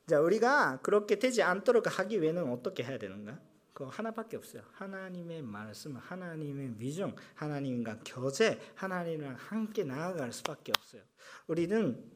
[0.07, 3.39] 자, 우리가 그렇게 되지 않도록 하기 위해는 어떻게 해야 되는가?
[3.73, 4.63] 그 하나밖에 없어요.
[4.73, 11.03] 하나님의 말씀, 하나님의 비전, 하나님과 교제, 하나님이랑 함께 나아갈 수밖에 없어요.
[11.47, 12.11] 우리는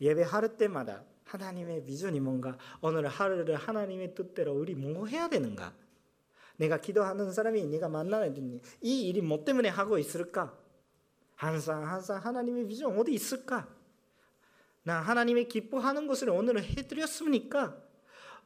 [0.00, 5.74] 예배 하루 때마다 하나님의 비전이 뭔가 오늘 하루를 하나님의 뜻대로 우리 뭐 해야 되는가?
[6.56, 10.58] 내가 기도하는 사람이 네가 만나는 이 일이 뭐 때문에 하고 있을까?
[11.36, 13.68] 항상 항상 하나님의 비전 어디 있을까?
[14.82, 17.76] 나 하나님의 기뻐하는 것을 오늘 해드렸습니까?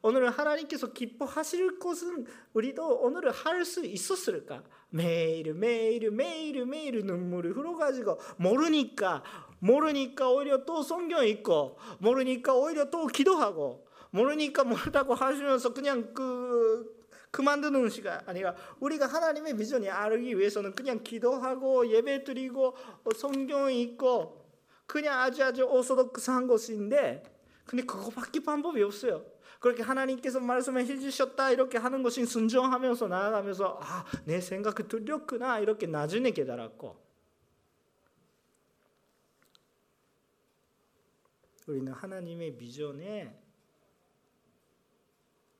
[0.01, 4.61] 오늘 하나님께서 기뻐하실 것은 우리도 오늘 할 수 있었을까?
[4.89, 9.23] 매일 매일 매일 매일 눈물이 흘러가지고 모르니까
[9.63, 17.89] 모르니까 오히려 또 성경 읽고 모르니까 오히려 또 기도하고 모르니까 모르다고 하시면서 그냥 그 그만두는
[17.89, 22.75] 시간 아니라 우리가 하나님의 비전이 알기 위해서는 그냥 기도하고 예배 드리고
[23.15, 24.43] 성경 읽고
[24.85, 27.23] 그냥 아주 아주 오소독스한 것인데
[27.65, 29.25] 근데 그거밖에 방법이 없어요.
[29.61, 36.31] 그렇게 하나님께서 말씀해 주셨다 이렇게 하는 것이 순종하면서 나아가면서 아 내 생각이 틀렸구나 이렇게 나중에
[36.31, 37.02] 깨달았고
[41.67, 43.39] 우리는 하나님의 비전에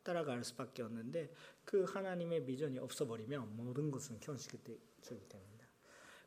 [0.04, 5.54] 따라갈 수밖에 없는데 그 하나님의 비전이 없어버리면 모든 것은 현실적이 됩니다.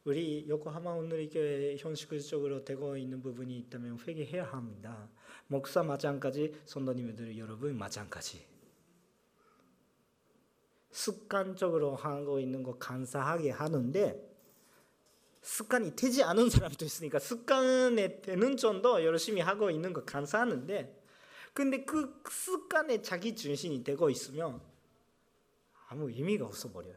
[0.04, 5.10] 우리 요코하마 온누리교회 현실적으로 되고 있는 부분이 있다면 회개해야 합니다.
[5.48, 8.46] 목사 마찬가지, 선도님들 여러분 마찬가지.
[10.90, 14.25] 습관적으로 하고 있는 거 감사하게 하는데
[15.46, 21.02] 습관이 되지 않은 사람도 있으니까 습관에 되는 정도 열심히 하고 있는 거 감사하는데
[21.54, 24.60] 근데 그 습관에 자기 중심이 되고 있으면
[25.88, 26.96] 아무 의미가 없어 버려요.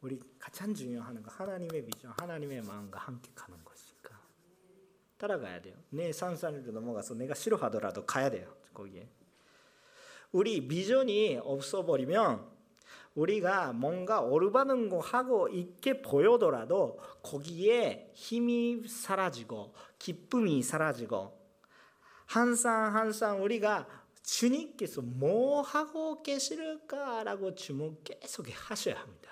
[0.00, 4.20] 우리 가장 중요한 거 하나님의 비전, 하나님의 마음과 함께 가는 것이니까
[5.16, 5.76] 따라가야 돼요.
[5.90, 8.52] 내 산산으로 넘어가서 내가 싫어하더라도 가야 돼요.
[8.74, 9.08] 거기에.
[10.32, 12.57] 우리 비전이 없어 버리면
[13.18, 21.36] 우리가 뭔가 오르바는 거 하고 있게 보여더라도 거기에 힘이 사라지고 기쁨이 사라지고
[22.26, 23.88] 항상 항상 우리가
[24.22, 29.30] 주님께서 뭐 하고 계실까라고 주문 계속 하셔야 합니다.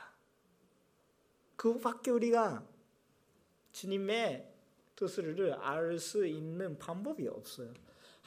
[1.54, 2.66] 그밖에 우리가
[3.72, 4.52] 주님의
[4.96, 7.72] 뜻을 알 수 있는 방법이 없어요.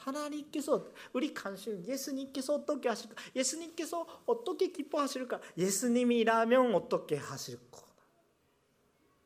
[0.00, 3.14] 하나님께서 우리 관심 예수님께서 어떻게 하실까?
[3.36, 5.40] 예수님께서 어떻게 기뻐하실까?
[5.56, 7.86] 예수님이라면 어떻게 하실 거다.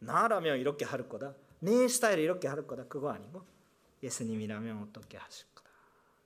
[0.00, 1.34] 나라면 이렇게 할 거다.
[1.60, 2.86] 내 스타일 이렇게 할 거다.
[2.86, 3.42] 그거 아니고
[4.02, 5.70] 예수님이라면 어떻게 하실 거다.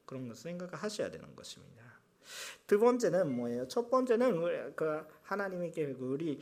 [0.07, 1.89] 그런 거 생각하셔야 되는 것입니다.
[2.67, 3.69] 두 번째는 뭐예요?
[3.69, 6.39] 첫 번째는 그 하나님의 계획 우리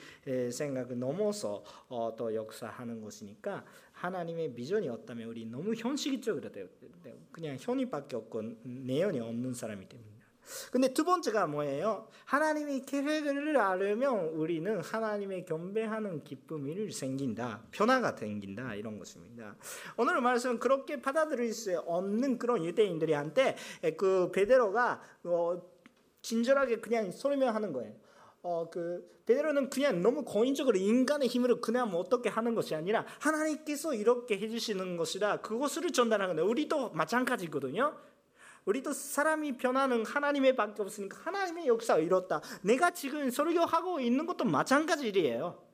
[0.50, 3.64] 생각을 넘어서 어, 또 역사하는 것이니까
[3.96, 6.68] 하나님의 비전이 없다면 우리 너무 현실적으로 돼요.
[7.32, 10.16] 그냥 현이밖에 없고 내연이 없는 사람이 됩니다.
[10.70, 12.06] 근데 두 번째가 뭐예요?
[12.26, 17.64] 하나님의 계획을 알으면 우리는 하나님의 경배하는 기쁨이 생긴다.
[17.72, 18.74] 변화가 생긴다.
[18.74, 19.56] 이런 것입니다.
[19.96, 23.56] 오늘 말씀은 그렇게 받아들일 수 없는 그런 유대인들한테
[23.96, 25.62] 그 베드로가 어,
[26.22, 27.94] 친절하게 그냥 설명하는 거예요.
[28.48, 33.92] 어, 그 베드로는 그냥 너무 고인적으로 인간의 힘으로 그냥 뭐 어떻게 하는 것이 아니라 하나님께서
[33.92, 36.48] 이렇게 해주시는 것이라 그것을 전달하는 거예요.
[36.48, 37.96] 우리도 마찬가지거든요.
[38.64, 42.40] 우리도 사람이 변하는 하나님의 밖에 없으니까 하나님의 역사가 이렇다.
[42.62, 45.65] 내가 지금 설교하고 있는 것도 마찬가지예요.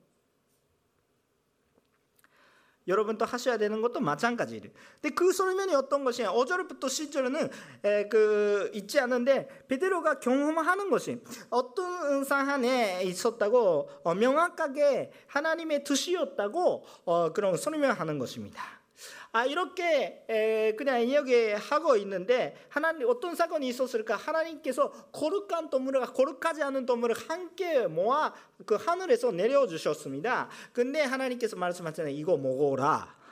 [2.87, 4.63] 여러분도 하셔야 되는 것도 마찬가지예요.
[5.01, 6.31] 근데 그 설명이 어떤 것이냐?
[6.31, 16.85] 5절부터 10절은 그 있지 않은데 베드로가 경험하는 것이 어떤 상황에 있었다고 어, 명확하게 하나님의 뜻이었다고
[17.05, 18.82] 어, 그런 설명하는 것입니다.
[19.31, 24.15] 아 이렇게 에, 그냥 이야기하고 있는데 하나님 어떤 사건이 있었을까?
[24.15, 28.33] 하나님께서 거룩한 동물과 거룩하지 않은 동물을 함께 모아
[28.65, 30.49] 그 하늘에서 내려 주셨습니다.
[30.71, 32.13] 근데 하나님께서 말씀하잖아요.
[32.13, 33.22] 이거 먹어라.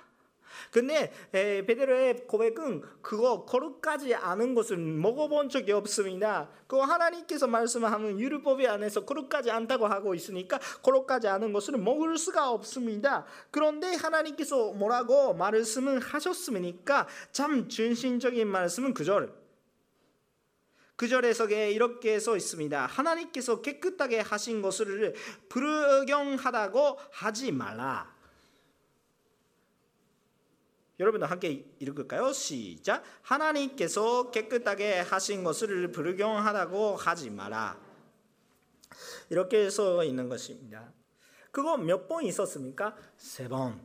[0.69, 6.49] 근데 에, 베드로의 고백은 그거 거룩하지 않은 것을 먹어본 적이 없습니다.
[6.67, 13.25] 그 하나님께서 말씀하는 율법에 안에서 거룩하지 않다고 하고 있으니까 거룩하지 않은 것을 먹을 수가 없습니다.
[13.49, 17.07] 그런데 하나님께서 뭐라고 말씀을 하셨습니까?
[17.31, 19.41] 참 중심적인 말씀은 그절
[21.01, 22.85] 그 절에서 이렇게 써 있습니다.
[22.85, 25.15] 하나님께서 깨끗하게 하신 것을
[25.49, 28.20] 불경하다고 하지 말라.
[31.01, 32.31] 여러분 함께 읽을까요?
[32.31, 33.03] 시작.
[33.23, 37.75] 하나님께서 깨끗하게 하신 것을 불경하다고 하지 마라.
[39.31, 40.93] 이렇게 써 있는 것입니다.
[41.51, 42.95] 그거 몇 번 있었습니까?
[43.17, 43.81] 세 번.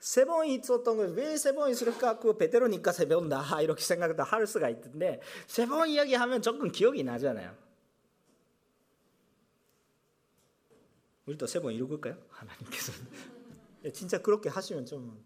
[0.00, 2.18] 세 번 있었던 거왜세 번 있을까?
[2.18, 7.56] 그 베드로니까 세 번다 이렇게 생각도 할 수가 있는데 세 번 이야기하면 조금 기억이 나잖아요.
[11.26, 12.16] 우리도 세번 읽을까요?
[12.30, 12.92] 하나님께서
[13.94, 15.24] 진짜 그렇게 하시면 좀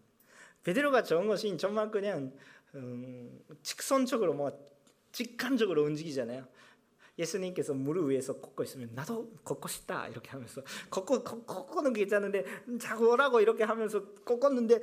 [0.67, 2.33] 베드로가 적은 것이 정말 그냥
[2.75, 4.51] 음, 직선적으로 뭐
[5.13, 6.45] 직관적으로 움직이잖아요.
[7.17, 12.45] 예수님께서 무릎 위에서 걷고 있으면 나도 걷고 싶다 이렇게 하면서 걷고 걷고는 게 있잖은데
[12.79, 14.79] 자꾸 오라고 이렇게 하면서 걷었는데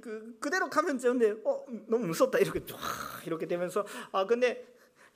[0.00, 2.78] 그 그대로 가면 되는데 어 너무 무섭다 이렇게 쫙
[3.26, 4.66] 이렇게 되면서 아 근데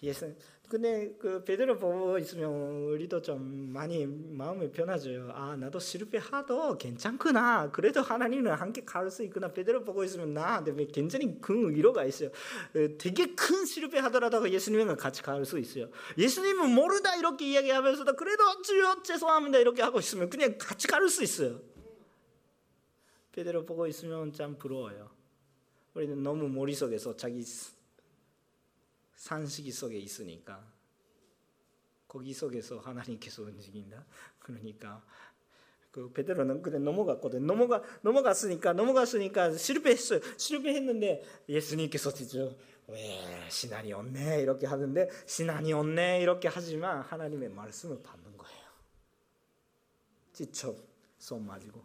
[0.03, 0.35] 예수
[0.69, 2.49] 근데 그 베드로 보고 있으면
[2.93, 5.33] 우리도 좀 많이 마음이 편하죠.
[5.35, 7.73] 아 나도 실패하도 괜찮구나.
[7.73, 9.53] 그래도 하나님은 함께 갈 수 있구나.
[9.53, 12.31] 베드로 보고 있으면 나한테 굉장히 큰 위로가 있어요.
[12.99, 15.89] 되게 큰 실패하더라도 예수님과 같이 갈 수 있어요.
[16.17, 21.61] 예수님은 모르다 이렇게 이야기하면서도 그래도 주여 죄송합니다 이렇게 하고 있으면 그냥 같이 갈 수 있어요.
[23.33, 25.11] 베드로 보고 있으면 참 부러워요.
[25.95, 27.43] 우리는 너무 머릿속에서 자기
[29.21, 30.67] 산식이 속에 있으니까
[32.09, 34.07] 거기 속에서 하나님께서 움직인다.
[34.41, 35.05] 그러니까
[35.91, 37.47] 그 베드로는 그래 넘어갔거든.
[37.47, 40.21] 넘어가 넘어갔으니까 넘어갔으니까 실패했어요.
[40.39, 42.51] 실패했는데 예수님께서 진짜
[42.89, 48.69] 왜 신앙이 없네 이렇게 하는데 신앙이 없네 이렇게 하지만 하나님의 말씀을 받는 거예요.
[50.33, 50.75] 지쳐
[51.19, 51.85] 손 맞고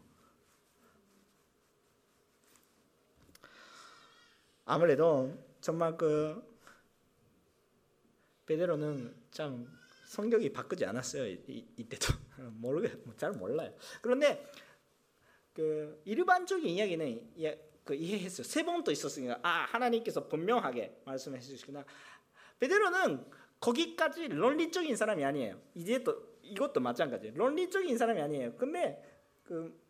[4.63, 6.54] 아무래도 정말 그
[8.45, 9.67] 베드로는 참
[10.07, 11.27] 성격이 바꾸지 않았어요.
[11.27, 12.13] 이, 이때도
[12.53, 13.73] 모르게 잘 몰라요.
[14.01, 14.45] 그런데
[15.53, 17.33] 그 일반적인 이야기는
[17.83, 18.43] 그 이해했어요.
[18.43, 21.85] 세 번도 있었으니까 아 하나님께서 분명하게 말씀해 주시구나.
[22.59, 23.25] 베드로는
[23.59, 25.59] 거기까지 논리적인 사람이 아니에요.
[25.75, 28.55] 이제 또 이것도 마찬가지 논리적인 사람이 아니에요.
[28.55, 29.01] 근데
[29.43, 29.84] 그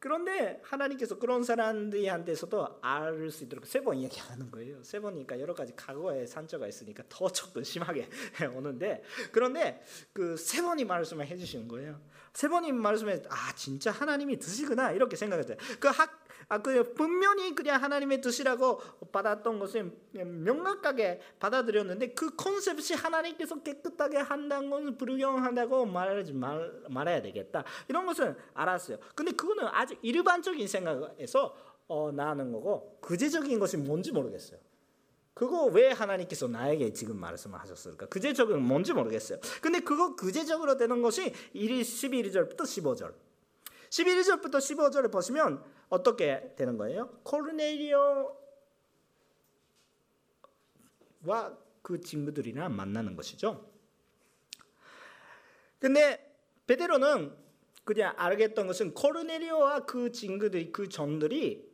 [0.00, 4.82] 그런데 하나님께서 그런 사람들한테서도 알수 있도록 세번 이야기하는 거예요.
[4.84, 8.08] 세 번이니까 여러 가지 과거의 산처가 있으니까 더 조금 심하게
[8.54, 9.82] 오는데 그런데
[10.12, 12.00] 그 세 번이 말씀을 해주시는 거예요.
[12.32, 15.56] 세 번이 말씀에 아 진짜 하나님이 드시구나 이렇게 생각했어요.
[15.80, 18.78] 그 학 아, 그 분명히 그냥 하나님의 뜻이라고
[19.12, 27.64] 받았던 것을 명확하게 받아들였는데 그 컨셉이 하나님께서 깨끗하게 한다는 것을 불경한다고 말하지 말, 말해야 되겠다.
[27.88, 28.98] 이런 것을 알았어요.
[29.14, 31.54] 근데 그거는 아주 일반적인 생각에서
[31.86, 34.58] 어, 나는 거고 구제적인 것이 뭔지 모르겠어요.
[35.34, 38.06] 그거 왜 하나님께서 나에게 지금 말씀을 하셨을까?
[38.06, 39.38] 구제적은 뭔지 모르겠어요.
[39.62, 43.27] 근데 그거 구제적으로 되는 것이 11절부터 15절.
[43.90, 47.08] 11절부터 15절을 보시면 어떻게 되는 거예요?
[47.22, 48.28] 코르네리오와
[51.82, 53.70] 그 친구들이랑 만나는 것이죠.
[55.78, 56.36] 근데
[56.66, 57.48] 베드로는
[57.84, 61.72] 그냥 알겠던 것은 코르네리오와 그 친구들, 그 전들이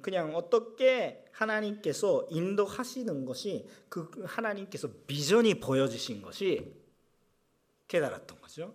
[0.00, 6.72] 그냥 어떻게 하나님께서 인도하시는 것이 그 하나님께서 비전이 보여주신 것이
[7.88, 8.74] 깨달았던 거죠.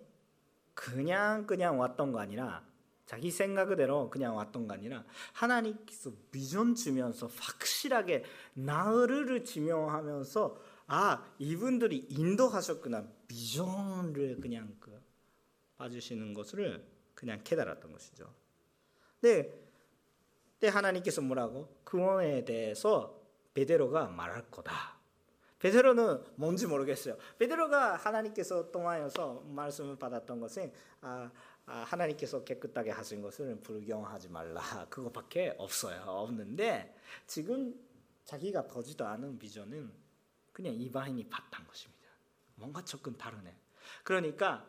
[0.80, 2.64] 그냥 그냥 왔던 거 아니라
[3.04, 5.04] 자기 생각대로 그냥 왔던 거 아니라
[5.34, 8.24] 하나님께서 비전 주면서 확실하게
[8.54, 10.56] 나를 지명하면서
[10.86, 14.98] 아 이분들이 인도하셨구나 비전을 그냥 그
[15.76, 16.82] 봐주시는 것을
[17.14, 18.32] 그냥 깨달았던 것이죠.
[19.20, 19.52] 네,
[20.58, 23.20] 때 하나님께서 뭐라고 구원에 대해서
[23.52, 24.99] 베드로가 말할 거다.
[25.60, 27.16] 베드로는 뭔지 모르겠어요.
[27.38, 31.30] 베드로가 하나님께서 통하여서 말씀을 받았던 것은 아,
[31.66, 36.02] 아, 하나님께서 깨끗하게 하신 것을 불경하지 말라 그것밖에 없어요.
[36.06, 36.96] 없는데
[37.26, 37.74] 지금
[38.24, 39.92] 자기가 보지도 않은 비전은
[40.52, 42.00] 그냥 이방인이 봤던 것입니다.
[42.56, 43.54] 뭔가 조금 다르네.
[44.02, 44.66] 그러니까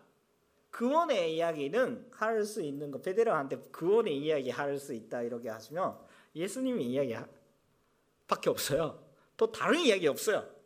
[0.71, 5.97] 구원의 이야기는 할 수 있는 거 베드로한테 구원의 이야기 할 수 있다 이렇게 하시면
[6.35, 7.15] 예수님의 이야기
[8.27, 9.03] 밖에 없어요.
[9.37, 10.60] 또 다른 이야기 없어요.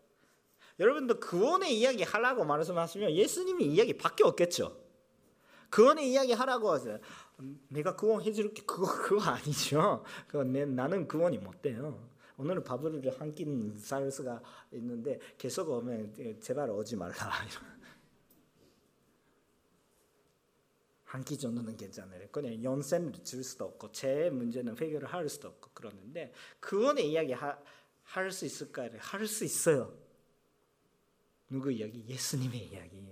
[0.80, 4.86] 여러분도 구원의 이야기 하라고 말씀하시면 예수님의 이야기 밖에 없겠죠.
[5.72, 7.00] 구원의 이야기 하라고 하세요.
[7.70, 10.04] 내가 구원해 줄게 그거 그거 아니죠.
[10.28, 12.10] 그거 내, 나는 구원이 못 돼요.
[12.38, 13.46] 오늘은 밥을 한끼
[13.78, 14.42] 살 수가
[14.74, 17.14] 있는데 계속 오면 제발 오지 말라.
[21.06, 22.28] 한끼 정도는 괜찮아요.
[22.30, 27.34] 그냥 연세를 줄 수도 없고 제 문제는 해결을 할 수도 없고 그러는데 구원의 이야기
[28.04, 28.90] 할수 있을까요?
[29.00, 30.05] 할 수 있어요.
[31.50, 32.06] 누구 이야기?
[32.08, 33.06] 예수님의 이야기.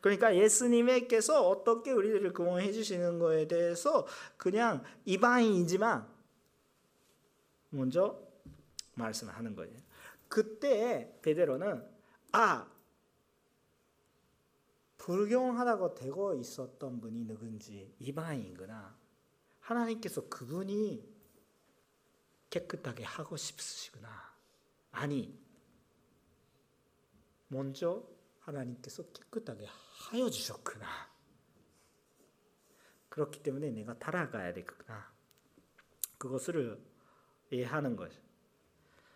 [0.00, 6.08] 그러니까 예수님께서 어떻게 우리들을 구원해 주시는 거에 대해서 그냥 이방인이지만
[7.70, 8.20] 먼저
[8.94, 9.76] 말씀하는 거예요.
[10.28, 11.84] 그때 베드로는
[12.32, 12.70] 아
[14.98, 18.96] 불경하다고 되고 있었던 분이 누군지 이방인구나.
[19.60, 21.08] 하나님께서 그분이
[22.50, 24.08] 깨끗하게 하고 싶으시구나.
[24.90, 25.38] 아니
[27.48, 28.06] 먼저
[28.40, 30.86] 하나님께서 깨끗하게 하여 주셨구나.
[33.08, 35.12] 그렇기 때문에 내가 따라가야 되구나.
[36.18, 36.80] 그것을
[37.50, 38.20] 이해하는 거죠.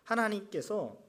[0.03, 1.01] 하나님께서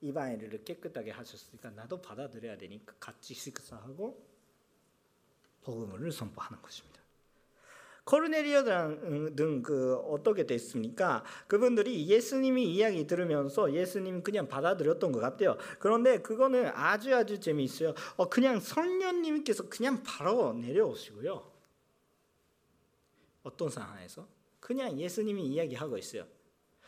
[0.00, 4.26] 이방인을 깨끗하게 하셨으니까 나도 받아들여야 되니까 같이 식사하고
[5.62, 6.99] 복음을 선포하는 것입니다.
[8.04, 8.64] 코르네리오
[9.36, 11.24] 등그 어떻게 됐습니까?
[11.46, 15.56] 그분들이 예수님이 이야기 들으면서 예수님 그냥 받아들였던 것 같아요.
[15.78, 17.94] 그런데 그거는 아주 아주 재미있어요.
[18.16, 21.50] 어, 그냥 성령님께서 그냥 바로 내려오시고요.
[23.42, 24.26] 어떤 상황에서
[24.58, 26.26] 그냥 예수님이 이야기하고 있어요.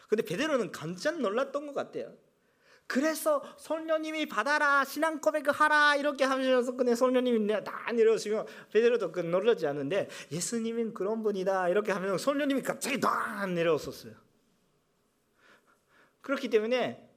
[0.08, 2.12] 근데 베드로는 깜짝 놀랐던 것 같아요.
[2.87, 10.09] 그래서 성령님이 받아라 신앙 고백하라 이렇게 하면서 그냥 성령님이 다 내려오시면 베드로도 그 놀라지 않는데
[10.30, 14.12] 예수님은 그런 분이다 이렇게 하면 성령님이 갑자기 다 내려왔었어요.
[16.20, 17.09] 그렇기 때문에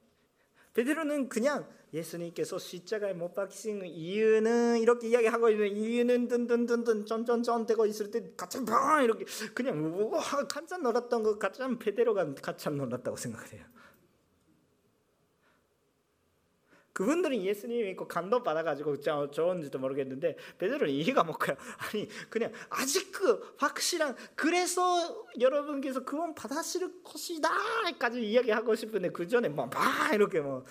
[0.74, 8.10] 베드로는 그냥 예수님께서 십자가에 못 박히신 이유는 이렇게 이야기하고 있는 이유는 든든든든 쩐쩐쩐 되고 있을
[8.10, 13.64] 때 갑자기 방 이렇게 그냥 우와 깜짝 놀랐던 거 가장 베드로가 깜짝 놀랐다고 생각해요.
[16.96, 18.98] 그분들은 예수님 믿고 감동 받아가지고
[19.30, 21.54] 좋은지도 모르겠는데 베드로는 이해가 못 가요.
[21.76, 30.14] 아니 그냥 아직 그 확실한 그래서 여러분께서 그건 받아실 것이다까지 이야기하고 싶은데 그 전에 뭐막
[30.14, 30.64] 이렇게 뭐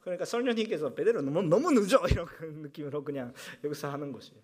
[0.00, 2.26] 그러니까 성령님께서 베드로 너무 너무 늦어 이런
[2.62, 4.40] 느낌으로 그냥 여기서 하는 것이에요.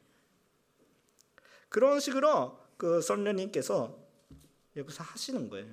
[1.69, 3.99] 그런 식으로 그 성령님께서
[4.77, 5.67] 여기서 하시는 거예요.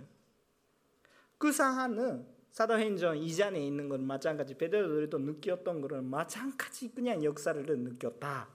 [1.37, 8.47] 그 사안은 사도행전 이전에 있는 건 마찬가지 베드로들도 느꼈던 거는 마찬가지 그냥 역사를 느꼈다.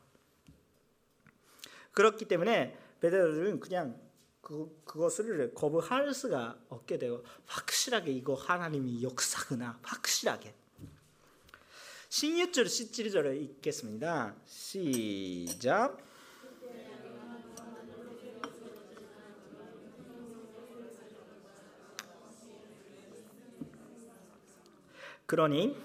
[1.92, 4.00] 그렇기 때문에 베드로들은 그냥
[4.40, 10.54] 그, 그것을 거부할 수가 없게 되고 확실하게 이거 하나님이 역사구나 확실하게
[12.08, 14.36] 16절 17절을 읽겠습니다.
[14.46, 15.98] 시작
[25.28, 25.76] 그러니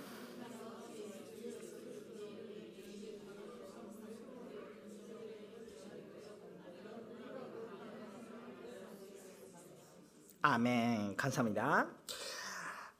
[10.41, 11.89] 아멘 감사합니다.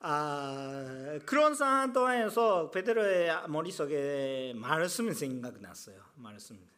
[0.01, 5.95] 아, 그런 상황 동안에서 베드로의 머릿속에 말씀이 생각났어요.
[6.15, 6.72] 말씀.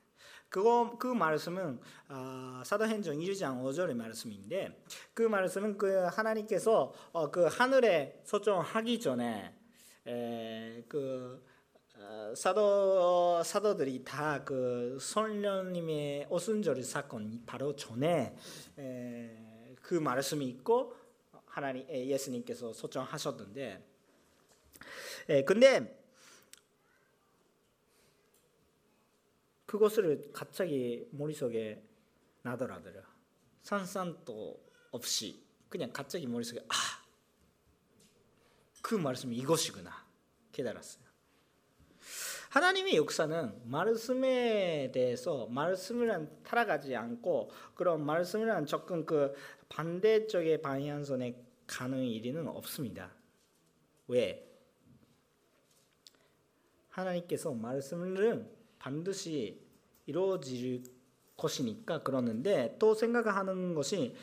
[0.56, 4.82] 그거 그 말씀은 어, 사도행전 1장 5절의 말씀인데
[5.14, 9.54] 그 말씀은 그 하나님께서 어, 그 하늘에 소정하기 전에
[10.08, 11.46] 에, 그
[11.98, 18.34] 어, 사도 사도들이 다 그 성령님의 오순절 사건 바로 전에
[18.80, 20.96] 에, 그 말씀이 있고
[21.48, 23.86] 하나님 예수님께서 소정하셨던데
[25.28, 26.05] 에, 근데
[29.66, 31.84] 그것을 갑자기 머릿속에
[32.42, 33.02] 나더라고요.
[33.64, 36.76] 산산도 없이 그냥 갑자기 머릿속에 아,
[38.82, 39.92] 그 말씀이 이것이구나
[40.52, 41.04] 깨달았어요.
[42.50, 49.34] 하나님의 역사는 말씀에 대해서 말씀을 따라가지 않고 그런 말씀이란 조금 그
[49.68, 53.12] 반대쪽의 방향선에 가는 일은 없습니다.
[54.08, 54.50] 왜?
[56.90, 58.55] 하나님께서 말씀을
[58.86, 59.60] 반드시
[60.06, 60.84] 이루어질
[61.36, 64.16] 것이니까 그러는데 또 생각하는 것이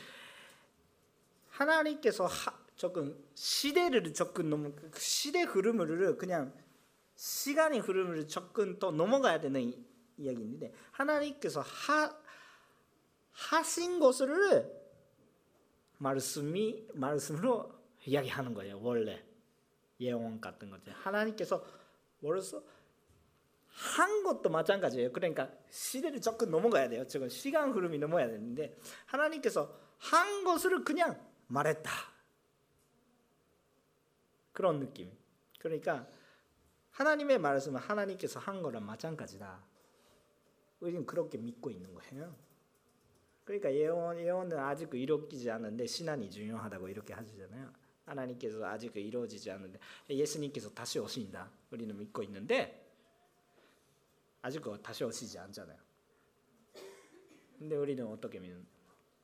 [1.49, 6.53] 하나님께서 하, 조금 시대를 조금 너무 그 시대 흐름을 그냥
[7.15, 9.73] 시간의 흐름을 조금 또 넘어가야 되는
[10.17, 12.17] 이야기인데 하나님께서 하,
[13.33, 14.81] 하신 것을
[15.97, 17.69] 말씀이 말씀으로
[18.05, 19.25] 이야기하는 거예요 원래.
[19.99, 20.91] 예언 같은 거죠.
[20.91, 21.65] 하나님께서
[22.21, 22.63] 벌써
[23.73, 25.11] 한 것도 마찬가지예요.
[25.11, 27.07] 그러니까 시대를 조금 넘어가야 돼요.
[27.07, 31.91] 지금 시간 흐름이 넘어야 되는데 하나님께서 한 것을 그냥 말했다.
[34.51, 35.11] 그런 느낌.
[35.59, 36.07] 그러니까
[36.91, 39.63] 하나님의 말씀은 하나님께서 한 거랑 마찬가지다.
[40.79, 42.35] 우리는 그렇게 믿고 있는 거예요.
[43.43, 47.71] 그러니까 예언 예언은 아직 이루어지지 않는데 신앙이 중요하다고 이렇게 하시잖아요.
[48.05, 51.49] 하나님께서 아직 이루어지지 않는데 예수님께서 다시 오신다.
[51.71, 52.82] 우리는 믿고 있는데
[54.43, 55.79] 아직 그 다시 오시지 않잖아요.
[57.57, 58.65] 근데 우리는 어떻게 믿는?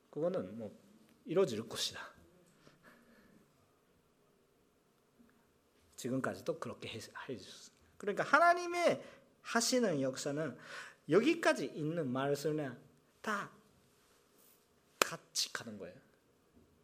[0.10, 0.76] 그거는 뭐
[1.26, 2.00] 이루어질 것이다.
[5.98, 6.88] 지금까지도 그렇게
[7.28, 7.76] 해주셨어요.
[7.98, 9.04] 그러니까 하나님의
[9.42, 10.58] 하시는 역사는
[11.10, 12.78] 여기까지 있는 말씀은
[13.22, 13.52] 다
[15.00, 15.96] 같이 가는 거예요.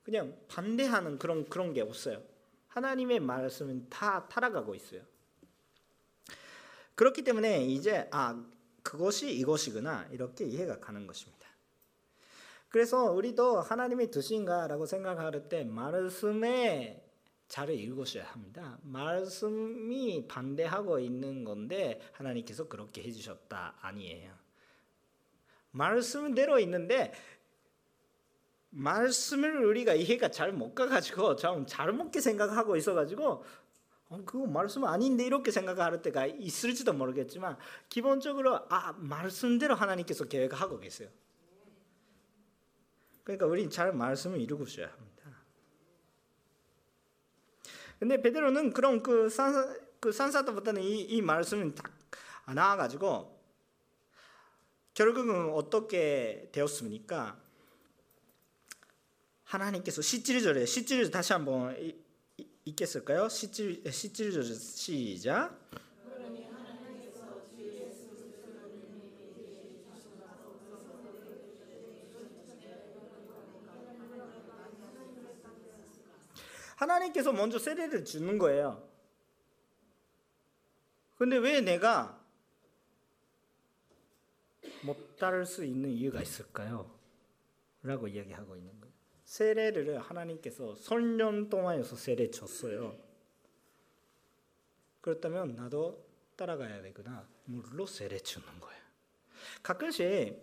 [0.03, 2.21] 그냥 반대하는 그런 그런 게 없어요.
[2.67, 5.03] 하나님의 말씀은 다 따라가고 있어요.
[6.95, 8.41] 그렇기 때문에 이제 아
[8.83, 11.45] 그것이 이것이구나 이렇게 이해가 가는 것입니다.
[12.69, 17.01] 그래서 우리도 하나님이 드신가라고 생각할 때 말씀에
[17.47, 18.77] 잘 읽으셔야 합니다.
[18.83, 24.33] 말씀이 반대하고 있는 건데 하나님께서 그렇게 해주셨다 아니에요.
[25.71, 27.13] 말씀대로 있는데
[28.71, 33.43] 말씀을 우리가 이해가 잘 못 가가지고 좀 잘못게 생각하고 있어가지고 어,
[34.07, 37.57] 그거 말씀 아닌데 이렇게 생각할 때가 있을지도 모르겠지만
[37.89, 41.09] 기본적으로 아 말씀대로 하나님께서 계획하고 계세요.
[43.23, 45.15] 그러니까 우리 잘 말씀을 이루고셔야 합니다.
[47.99, 51.91] 근데 베드로는 그런 그 산사 그 산사도보다는 이, 이 말씀은 딱
[52.53, 53.35] 나와가지고
[54.93, 57.41] 결국은 어떻게 되었습니까?
[59.45, 61.75] 하나님께서 17절에 17절 다시 한번
[62.65, 63.29] 읽겠을까요?
[63.29, 65.65] 17, 17절 시작
[76.75, 78.87] 하나님께서 먼저 세례를 주는 거예요.
[81.17, 82.21] 근데 왜 내가
[84.83, 86.93] 못 따를 수 있는 이유가 있을까요?
[87.81, 88.94] 라고 이야기하고 있는 거예요.
[89.25, 92.97] 세례를 하나님께서 설년 동안에서 세례 줬어요.
[95.01, 96.05] 그렇다면 나도
[96.35, 97.27] 따라가야 되구나.
[97.45, 98.81] 물로 세례 주는 거예요.
[99.61, 100.41] 가끔씩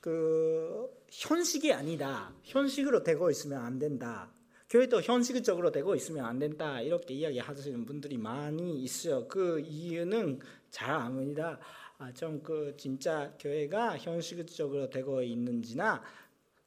[0.00, 2.34] 그 현식이 아니다.
[2.42, 4.30] 현식으로 되고 있으면 안 된다.
[4.68, 6.80] 교회도 현실적으로 되고 있으면 안 된다.
[6.80, 9.26] 이렇게 이야기하시는 분들이 많이 있어요.
[9.28, 10.40] 그 이유는
[10.70, 11.58] 잘 압니다.
[11.98, 16.02] 아, 좀그 진짜 교회가 현실적으로 되고 있는지나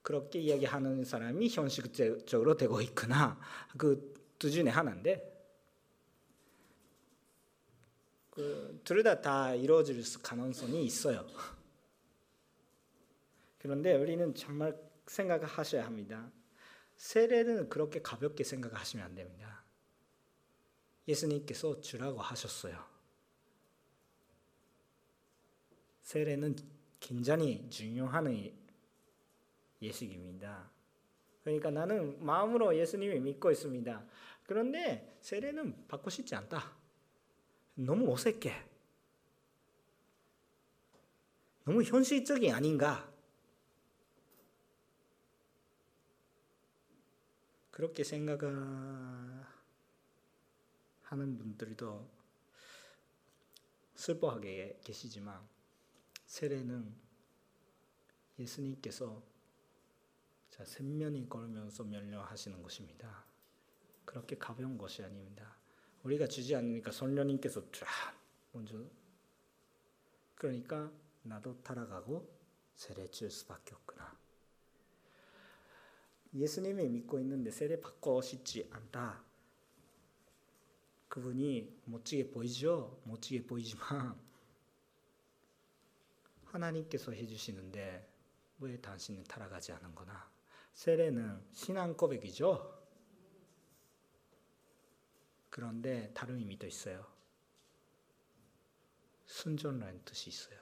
[0.08, 3.38] 그렇게 이야기하는 사람이 현실적으로 되고 있구나.
[3.78, 5.38] 그두 중에 하나인데
[8.30, 11.28] 그 둘 다 다 이루어질 가능성이 있어요.
[13.60, 16.32] 그런데 우리는 정말 생각하셔야 합니다.
[16.96, 19.66] 세례는 그렇게 가볍게 생각하시면 안 됩니다.
[21.06, 22.82] 예수님께서 주라고 하셨어요.
[26.04, 26.56] 세례는
[27.02, 28.28] 굉장히 중요한
[29.82, 30.70] 예식입니다.
[31.44, 34.06] 그러니까 나는 마음으로 예수님을 믿고 있습니다.
[34.44, 36.76] 그런데 세례는 받고 싶지 않다.
[37.76, 38.66] 너무 어색해.
[41.66, 43.12] 너무 현실적이 아닌가?
[47.72, 49.48] 그렇게 생각하는
[51.12, 52.10] 분들도
[53.96, 55.48] 슬퍼하게 계시지만
[56.26, 56.96] 세례는
[58.40, 59.22] 예수님께서
[60.58, 63.24] 자, 샘면이 걸면서 면려하시는 것입니다.
[64.06, 65.56] 그렇게 가벼운 것이 아닙니다.
[66.02, 67.86] 우리가 주지 않으니까 선녀님께서 쫙
[68.54, 68.84] 먼저
[70.34, 70.92] 그러니까
[71.22, 72.28] 나도 따라가고
[72.74, 74.18] 세례 줄 수밖에 없구나.
[76.34, 79.24] 예수님을 믿고 있는데 세례 받고 싶지 않다.
[81.08, 83.00] 그분이 멋지게 보이죠?
[83.04, 84.20] 멋지게 보이지만
[86.46, 88.10] 하나님께서 해주시는데
[88.60, 90.37] 왜 당신은 따라가지 않은 거나?
[90.78, 92.86] 세례는 신앙 고백이죠.
[95.50, 97.04] 그런데 다른 의미도 있어요.
[99.26, 100.60] 순전이라는 뜻이 있어요.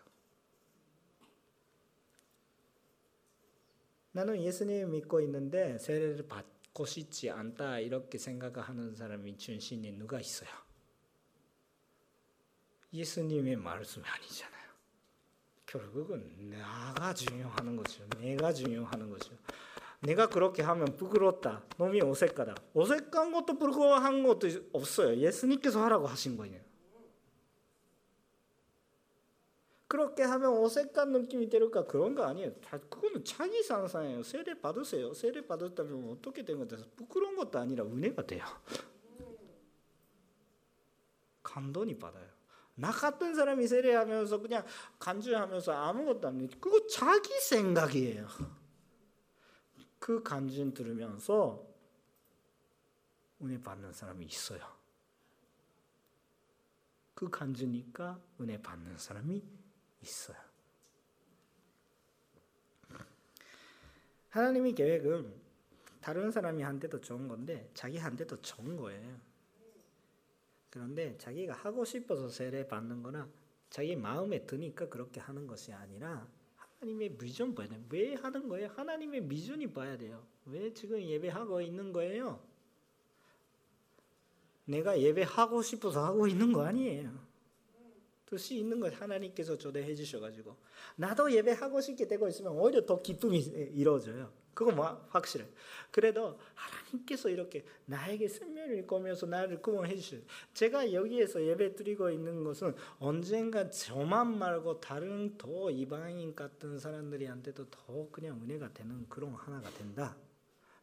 [4.14, 10.50] 나는 예수님 믿고 있는데 세례를 받고 싶지 않다 이렇게 생각하는 사람이 중심에 누가 있어요?
[12.94, 14.70] 예수님의 말씀이 아니잖아요.
[15.66, 18.08] 결국은 내가 중요한 거죠.
[18.18, 19.38] 내가 중요한 거죠.
[20.06, 21.64] 내가 그렇게 하면 부끄럽다.
[21.78, 22.56] 너무 어색하다.
[22.74, 25.18] 어색한 것도 부끄러워한 것도 없어요.
[25.18, 26.62] 예수님께서 하라고 하신 거예요.
[29.88, 32.54] 그렇게 하면 어색한 느낌이 들을까 그런 거 아니에요.
[32.90, 34.24] 그거는 자기 상상이에요.
[34.24, 35.14] 세례 받으세요.
[35.14, 36.78] 세례 받았다면 어떻게 된 거다.
[36.96, 38.44] 부끄러운 것도 아니라 은혜가 돼요.
[41.44, 42.26] 감동이 받아요.
[42.76, 44.66] 나 같은 사람이 세례하면서 그냥
[45.00, 46.48] 간주하면서 아무것도 안 해.
[46.60, 48.28] 그거 자기 생각이에요.
[50.00, 51.66] 그 간증 들으면서
[53.42, 54.76] 은혜 받는 사람이 있어요.
[57.14, 59.44] 그 간증이니까 은혜 받는 사람이
[60.02, 60.38] 있어요.
[64.30, 65.34] 하나님의 계획은
[66.02, 69.18] 다른 사람이 한테도 좋은 건데 자기한테도 좋은 거예요.
[70.70, 73.30] 그런데 자기가 하고 싶어서 세례 받는 거나
[73.70, 76.28] 자기 마음에 드니까 그렇게 하는 것이 아니라
[76.86, 77.84] 하나님의 비전 봐야 돼요.
[77.90, 78.70] 왜 하는 거예요?
[78.76, 80.24] 하나님의 비전이 봐야 돼요.
[80.46, 82.40] 왜 지금 예배하고 있는 거예요?
[84.66, 87.26] 내가 예배하고 싶어서 하고 있는 거 아니에요.
[88.38, 90.58] 수 있는 것 하나님께서 초대해 주셔가지고
[90.98, 94.30] 나도 예배하고 싶게 되고 있으면 오히려 더 기쁨이 이루어져요.
[94.56, 95.46] 그거 뭐 확실해.
[95.92, 100.18] 그래도 하나님께서 이렇게 나에게 생명을 거면서 나를 구원해 주셔.
[100.54, 108.10] 제가 여기에서 예배 드리고 있는 것은 언젠가 저만 말고 다른 더 이방인 같은 사람들이한테도 더
[108.12, 110.16] 그냥 은혜가 되는 그런 하나가 된다.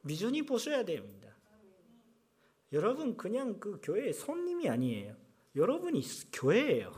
[0.02, 1.34] 미전이 보셔야 됩니다.
[2.72, 5.16] 여러분 그냥 그 교회의 손님이 아니에요.
[5.56, 6.02] 여러분이
[6.32, 6.92] 교회예요.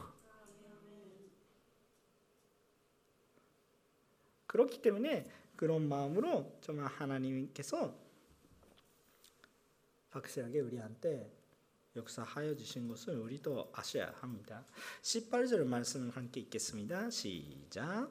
[4.47, 5.29] 그렇기 때문에
[5.65, 7.99] 그런 마음으로 정말 하나님께서
[10.11, 11.33] 확실하게 우리한테
[11.97, 14.67] 역사하여 주신 것을 우리도 아셔야 합니다.
[15.01, 17.09] 18절 말씀을 함께 읽겠습니다.
[17.09, 18.11] 시작.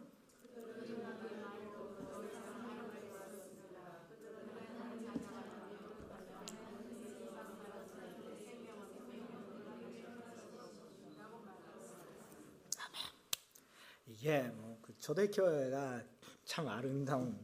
[14.07, 16.03] 이게 뭐 그 초대교회가
[16.45, 17.39] 참 아름다운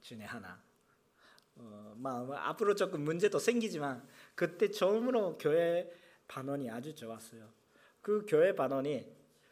[0.00, 0.60] 중에 하나.
[1.56, 5.90] 어, 막 앞으로 조금 문제도 생기지만 그때 처음으로 교회
[6.28, 7.48] 반원이 아주 좋았어요.
[8.00, 9.06] 그 교회 반원이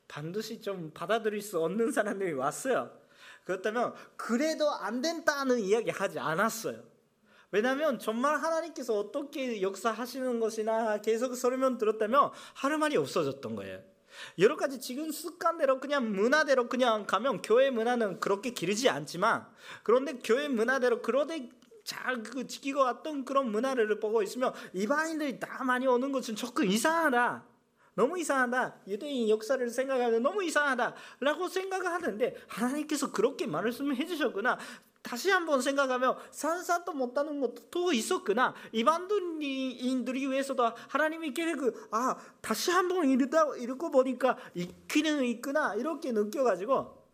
[0.08, 2.96] 반드시 좀 받아들일 수 없는 사람들이 왔어요.
[3.44, 6.82] 그렇다면 그래도 안 된다는 이야기 하지 않았어요.
[7.50, 13.82] 왜냐하면 정말 하나님께서 어떻게 역사하시는 것이나 계속 설명 들었다면 하루 말이 없어졌던 거예요.
[14.38, 19.46] 여러 가지 지금 습관대로 그냥 문화대로 그냥 가면 교회 문화는 그렇게 기르지 않지만
[19.82, 21.50] 그런데 교회 문화대로 그러되
[21.84, 27.44] 잘그 지키고 왔던 그런 문화를 보고 있으면 이방인들이 다 많이 오는 것은 조금 이상하다.
[27.94, 28.82] 너무 이상하다.
[28.88, 34.58] 유대인 역사를 생각하면 너무 이상하다 라고 생각을 하는데 하나님께서 그렇게 말씀을 해주셨구나.
[35.06, 38.56] 다시 한번 생각하면 산산도 못하는 것도 있었구나.
[38.72, 47.06] 이반도인들이 위해서도 하나님의 계획을 아 다시 한번 읽고 보니까 있기는 있구나 이렇게 느껴가지고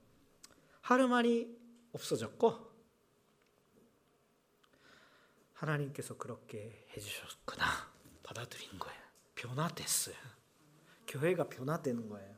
[0.81, 1.55] 하루 만이
[1.93, 2.73] 없어졌고
[5.53, 9.03] 하나님께서 그렇게 해주셨구나 받아들인 거예요.
[9.35, 10.17] 변화됐어요.
[11.07, 12.37] 교회가 변화되는 거예요.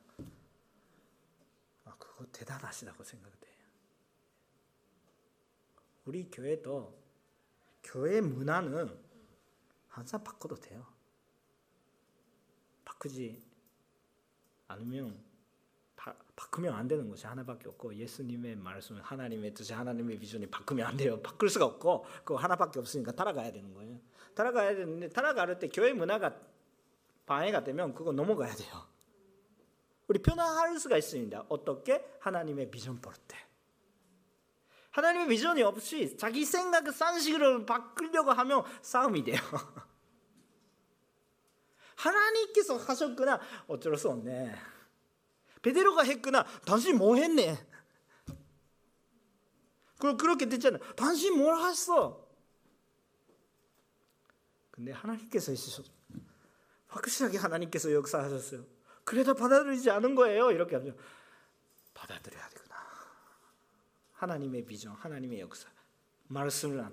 [1.84, 3.33] 아 그거 대단하시다고 생각돼요.
[6.04, 6.94] 우리 교회도
[7.82, 8.98] 교회 문화는
[9.88, 10.84] 항상 바꿔도 돼요.
[12.84, 13.42] 바꾸지
[14.68, 15.18] 않으면
[15.96, 20.96] 바, 바꾸면 안 되는 것이 하나밖에 없고 예수님의 말씀, 하나님의 뜻이 하나님의 비전이 바꾸면 안
[20.96, 21.20] 돼요.
[21.22, 23.98] 바꿀 수가 없고 그 하나밖에 없으니까 따라가야 되는 거예요.
[24.34, 26.38] 따라가야 되는데 따라갈 때 교회 문화가
[27.26, 28.86] 방해가 되면 그거 넘어가야 돼요.
[30.08, 31.46] 우리 변화할 수가 있습니다.
[31.48, 33.36] 어떻게 하나님의 비전 볼 때.
[34.94, 39.40] 하나님의 비전이 없이 자기 생각 산식으로 바꾸려고 하면 싸움이 돼요.
[41.96, 44.54] 하나님께서 하셨구나 어쩔 수 없네.
[45.62, 47.58] 베드로가 했구나 당신 뭐 했네.
[49.98, 50.78] 그렇게 됐잖아.
[50.94, 52.28] 당신 뭘 했어?
[54.70, 55.86] 근데 하나님께서 해주셨
[56.86, 58.64] 확실하게 하나님께서 역사하셨어요.
[59.02, 60.52] 그래도 받아들이지 않은 거예요.
[60.52, 60.96] 이렇게 하면
[61.94, 62.53] 받아들여야 돼.
[64.14, 65.68] 하나님의 비전, 하나님의 역사,
[66.28, 66.84] 말씀을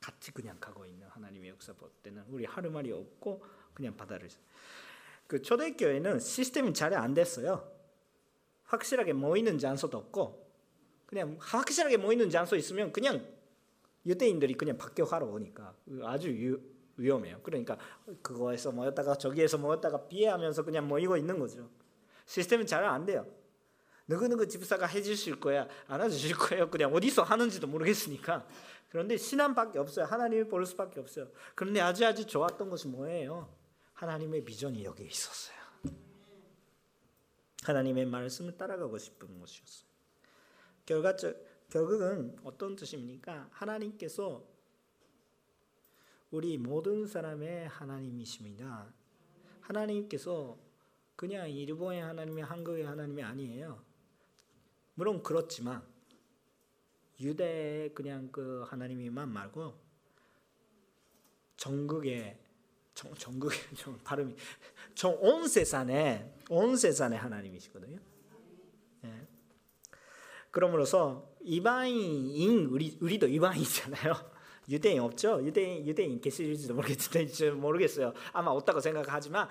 [0.00, 3.42] 같이 그냥 가고 있는 하나님의 역사 볼 때는 우리 하루 말이 없고
[3.74, 4.28] 그냥 바다를
[5.26, 7.72] 그 초대교회는 시스템이 잘 안 됐어요.
[8.64, 10.46] 확실하게 모이는 장소도 없고
[11.06, 13.24] 그냥 확실하게 모이는 장소 있으면 그냥
[14.04, 16.60] 유대인들이 그냥 박격하러 오니까 아주 유,
[16.96, 17.40] 위험해요.
[17.42, 17.78] 그러니까
[18.22, 21.68] 그거에서 모였다가 저기에서 모였다가 비해하면서 그냥 모이고 있는 거죠.
[22.26, 23.26] 시스템이 잘 안 돼요.
[24.08, 26.70] 누구누구 집사가 해주실 거야 안 해주실 거예요?
[26.70, 28.46] 그냥 어디서 하는지도 모르겠으니까.
[28.88, 30.06] 그런데 신앙밖에 없어요.
[30.06, 31.28] 하나님을 볼 수밖에 없어요.
[31.54, 33.52] 그런데 아주 아주 좋았던 것이 뭐예요?
[33.94, 35.56] 하나님의 비전이 여기에 있었어요.
[37.64, 39.88] 하나님의 말씀을 따라가고 싶은 것이었어요.
[40.84, 43.48] 결과적 결국은 어떤 뜻입니까?
[43.50, 44.44] 하나님께서
[46.30, 48.92] 우리 모든 사람의 하나님이십니다.
[49.60, 50.56] 하나님께서
[51.16, 53.85] 그냥 일본의 하나님이 한국의 하나님이 아니에요.
[54.96, 55.82] 물론 그렇지만
[57.20, 59.74] 유대 그냥 그 하나님이만 말고
[61.56, 62.38] 전국의
[62.94, 64.34] 전, 전국의 좀 발음이
[65.20, 67.98] 온 세상에 온 세상의 하나님이시거든요.
[69.02, 69.26] 네.
[70.50, 74.14] 그러므로서 이방인 우리 우리도 이방인이잖아요.
[74.70, 75.44] 유대인 없죠?
[75.44, 78.14] 유대인 유대인 계실지도 모르겠는데 모르겠어요.
[78.32, 79.46] 아마 없다고 생각하지만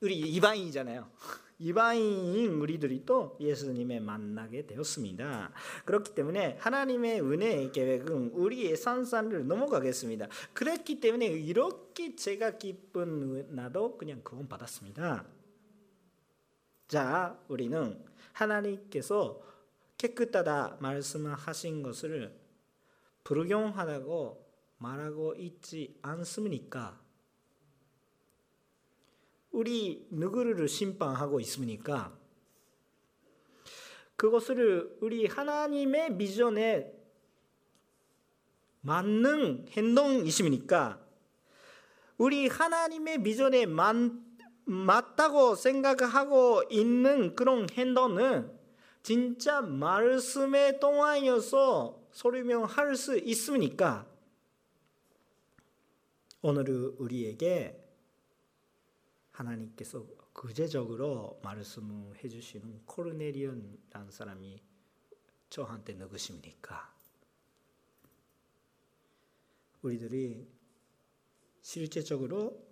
[0.00, 1.10] 우리 이방인이잖아요.
[1.58, 5.52] 이방인 우리들이 또 예수님의 만나게 되었습니다.
[5.86, 10.28] 그렇기 때문에 하나님의 은혜의 계획은 우리의 산산을 넘어가겠습니다.
[10.52, 15.24] 그랬기 때문에 이렇게 제가 기쁜 나도 그냥 그건 받았습니다.
[16.88, 19.40] 자, 우리는 하나님께서
[19.96, 22.38] 깨끗하다 말씀하신 것을
[23.24, 24.46] 불경하다고
[24.78, 27.05] 말하고 있지 않습니까?
[29.56, 32.14] 우리 누구를 심판하고 있습니까?
[34.14, 36.92] 그것을 우리 하나님의 비전에
[38.82, 41.00] 맞는 행동이십니까?
[42.18, 43.96] 우리 하나님의 비전에 맞,
[44.66, 48.52] 맞다고 생각하고 있는 그런 행동은
[49.02, 54.06] 진짜 말씀에 통하여서 설명할 수 있습니까?
[56.42, 57.85] 오늘 우리에게
[59.36, 64.62] 하나님께서 구체적으로 말씀해 주시는 코르네리온라는 사람이
[65.50, 66.94] 저한테 누구십니까?
[69.82, 70.48] 우리들이
[71.60, 72.66] 실제적으로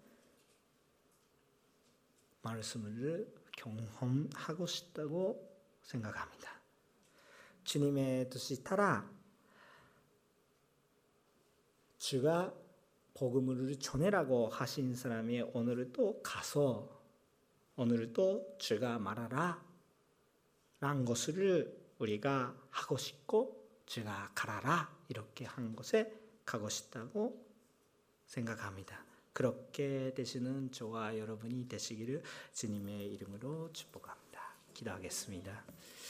[2.42, 6.60] 말씀을 경험하고 싶다고 생각합니다.
[7.64, 9.10] 주님의 뜻이 따라
[11.98, 12.54] 주가
[13.14, 17.00] 복음을 전해라고 하신 사람이 오늘 또 가서
[17.76, 19.64] 오늘 또 주가 말하라
[20.80, 26.12] 란 것을 우리가 하고 싶고 주가 가라라 이렇게 한 것에
[26.44, 27.44] 가고 싶다고
[28.26, 29.04] 생각합니다.
[29.32, 34.40] 그렇게 되시는 저와 여러분이 되시기를 주님의 이름으로 축복합니다.
[34.74, 35.73] 기도하겠습니다.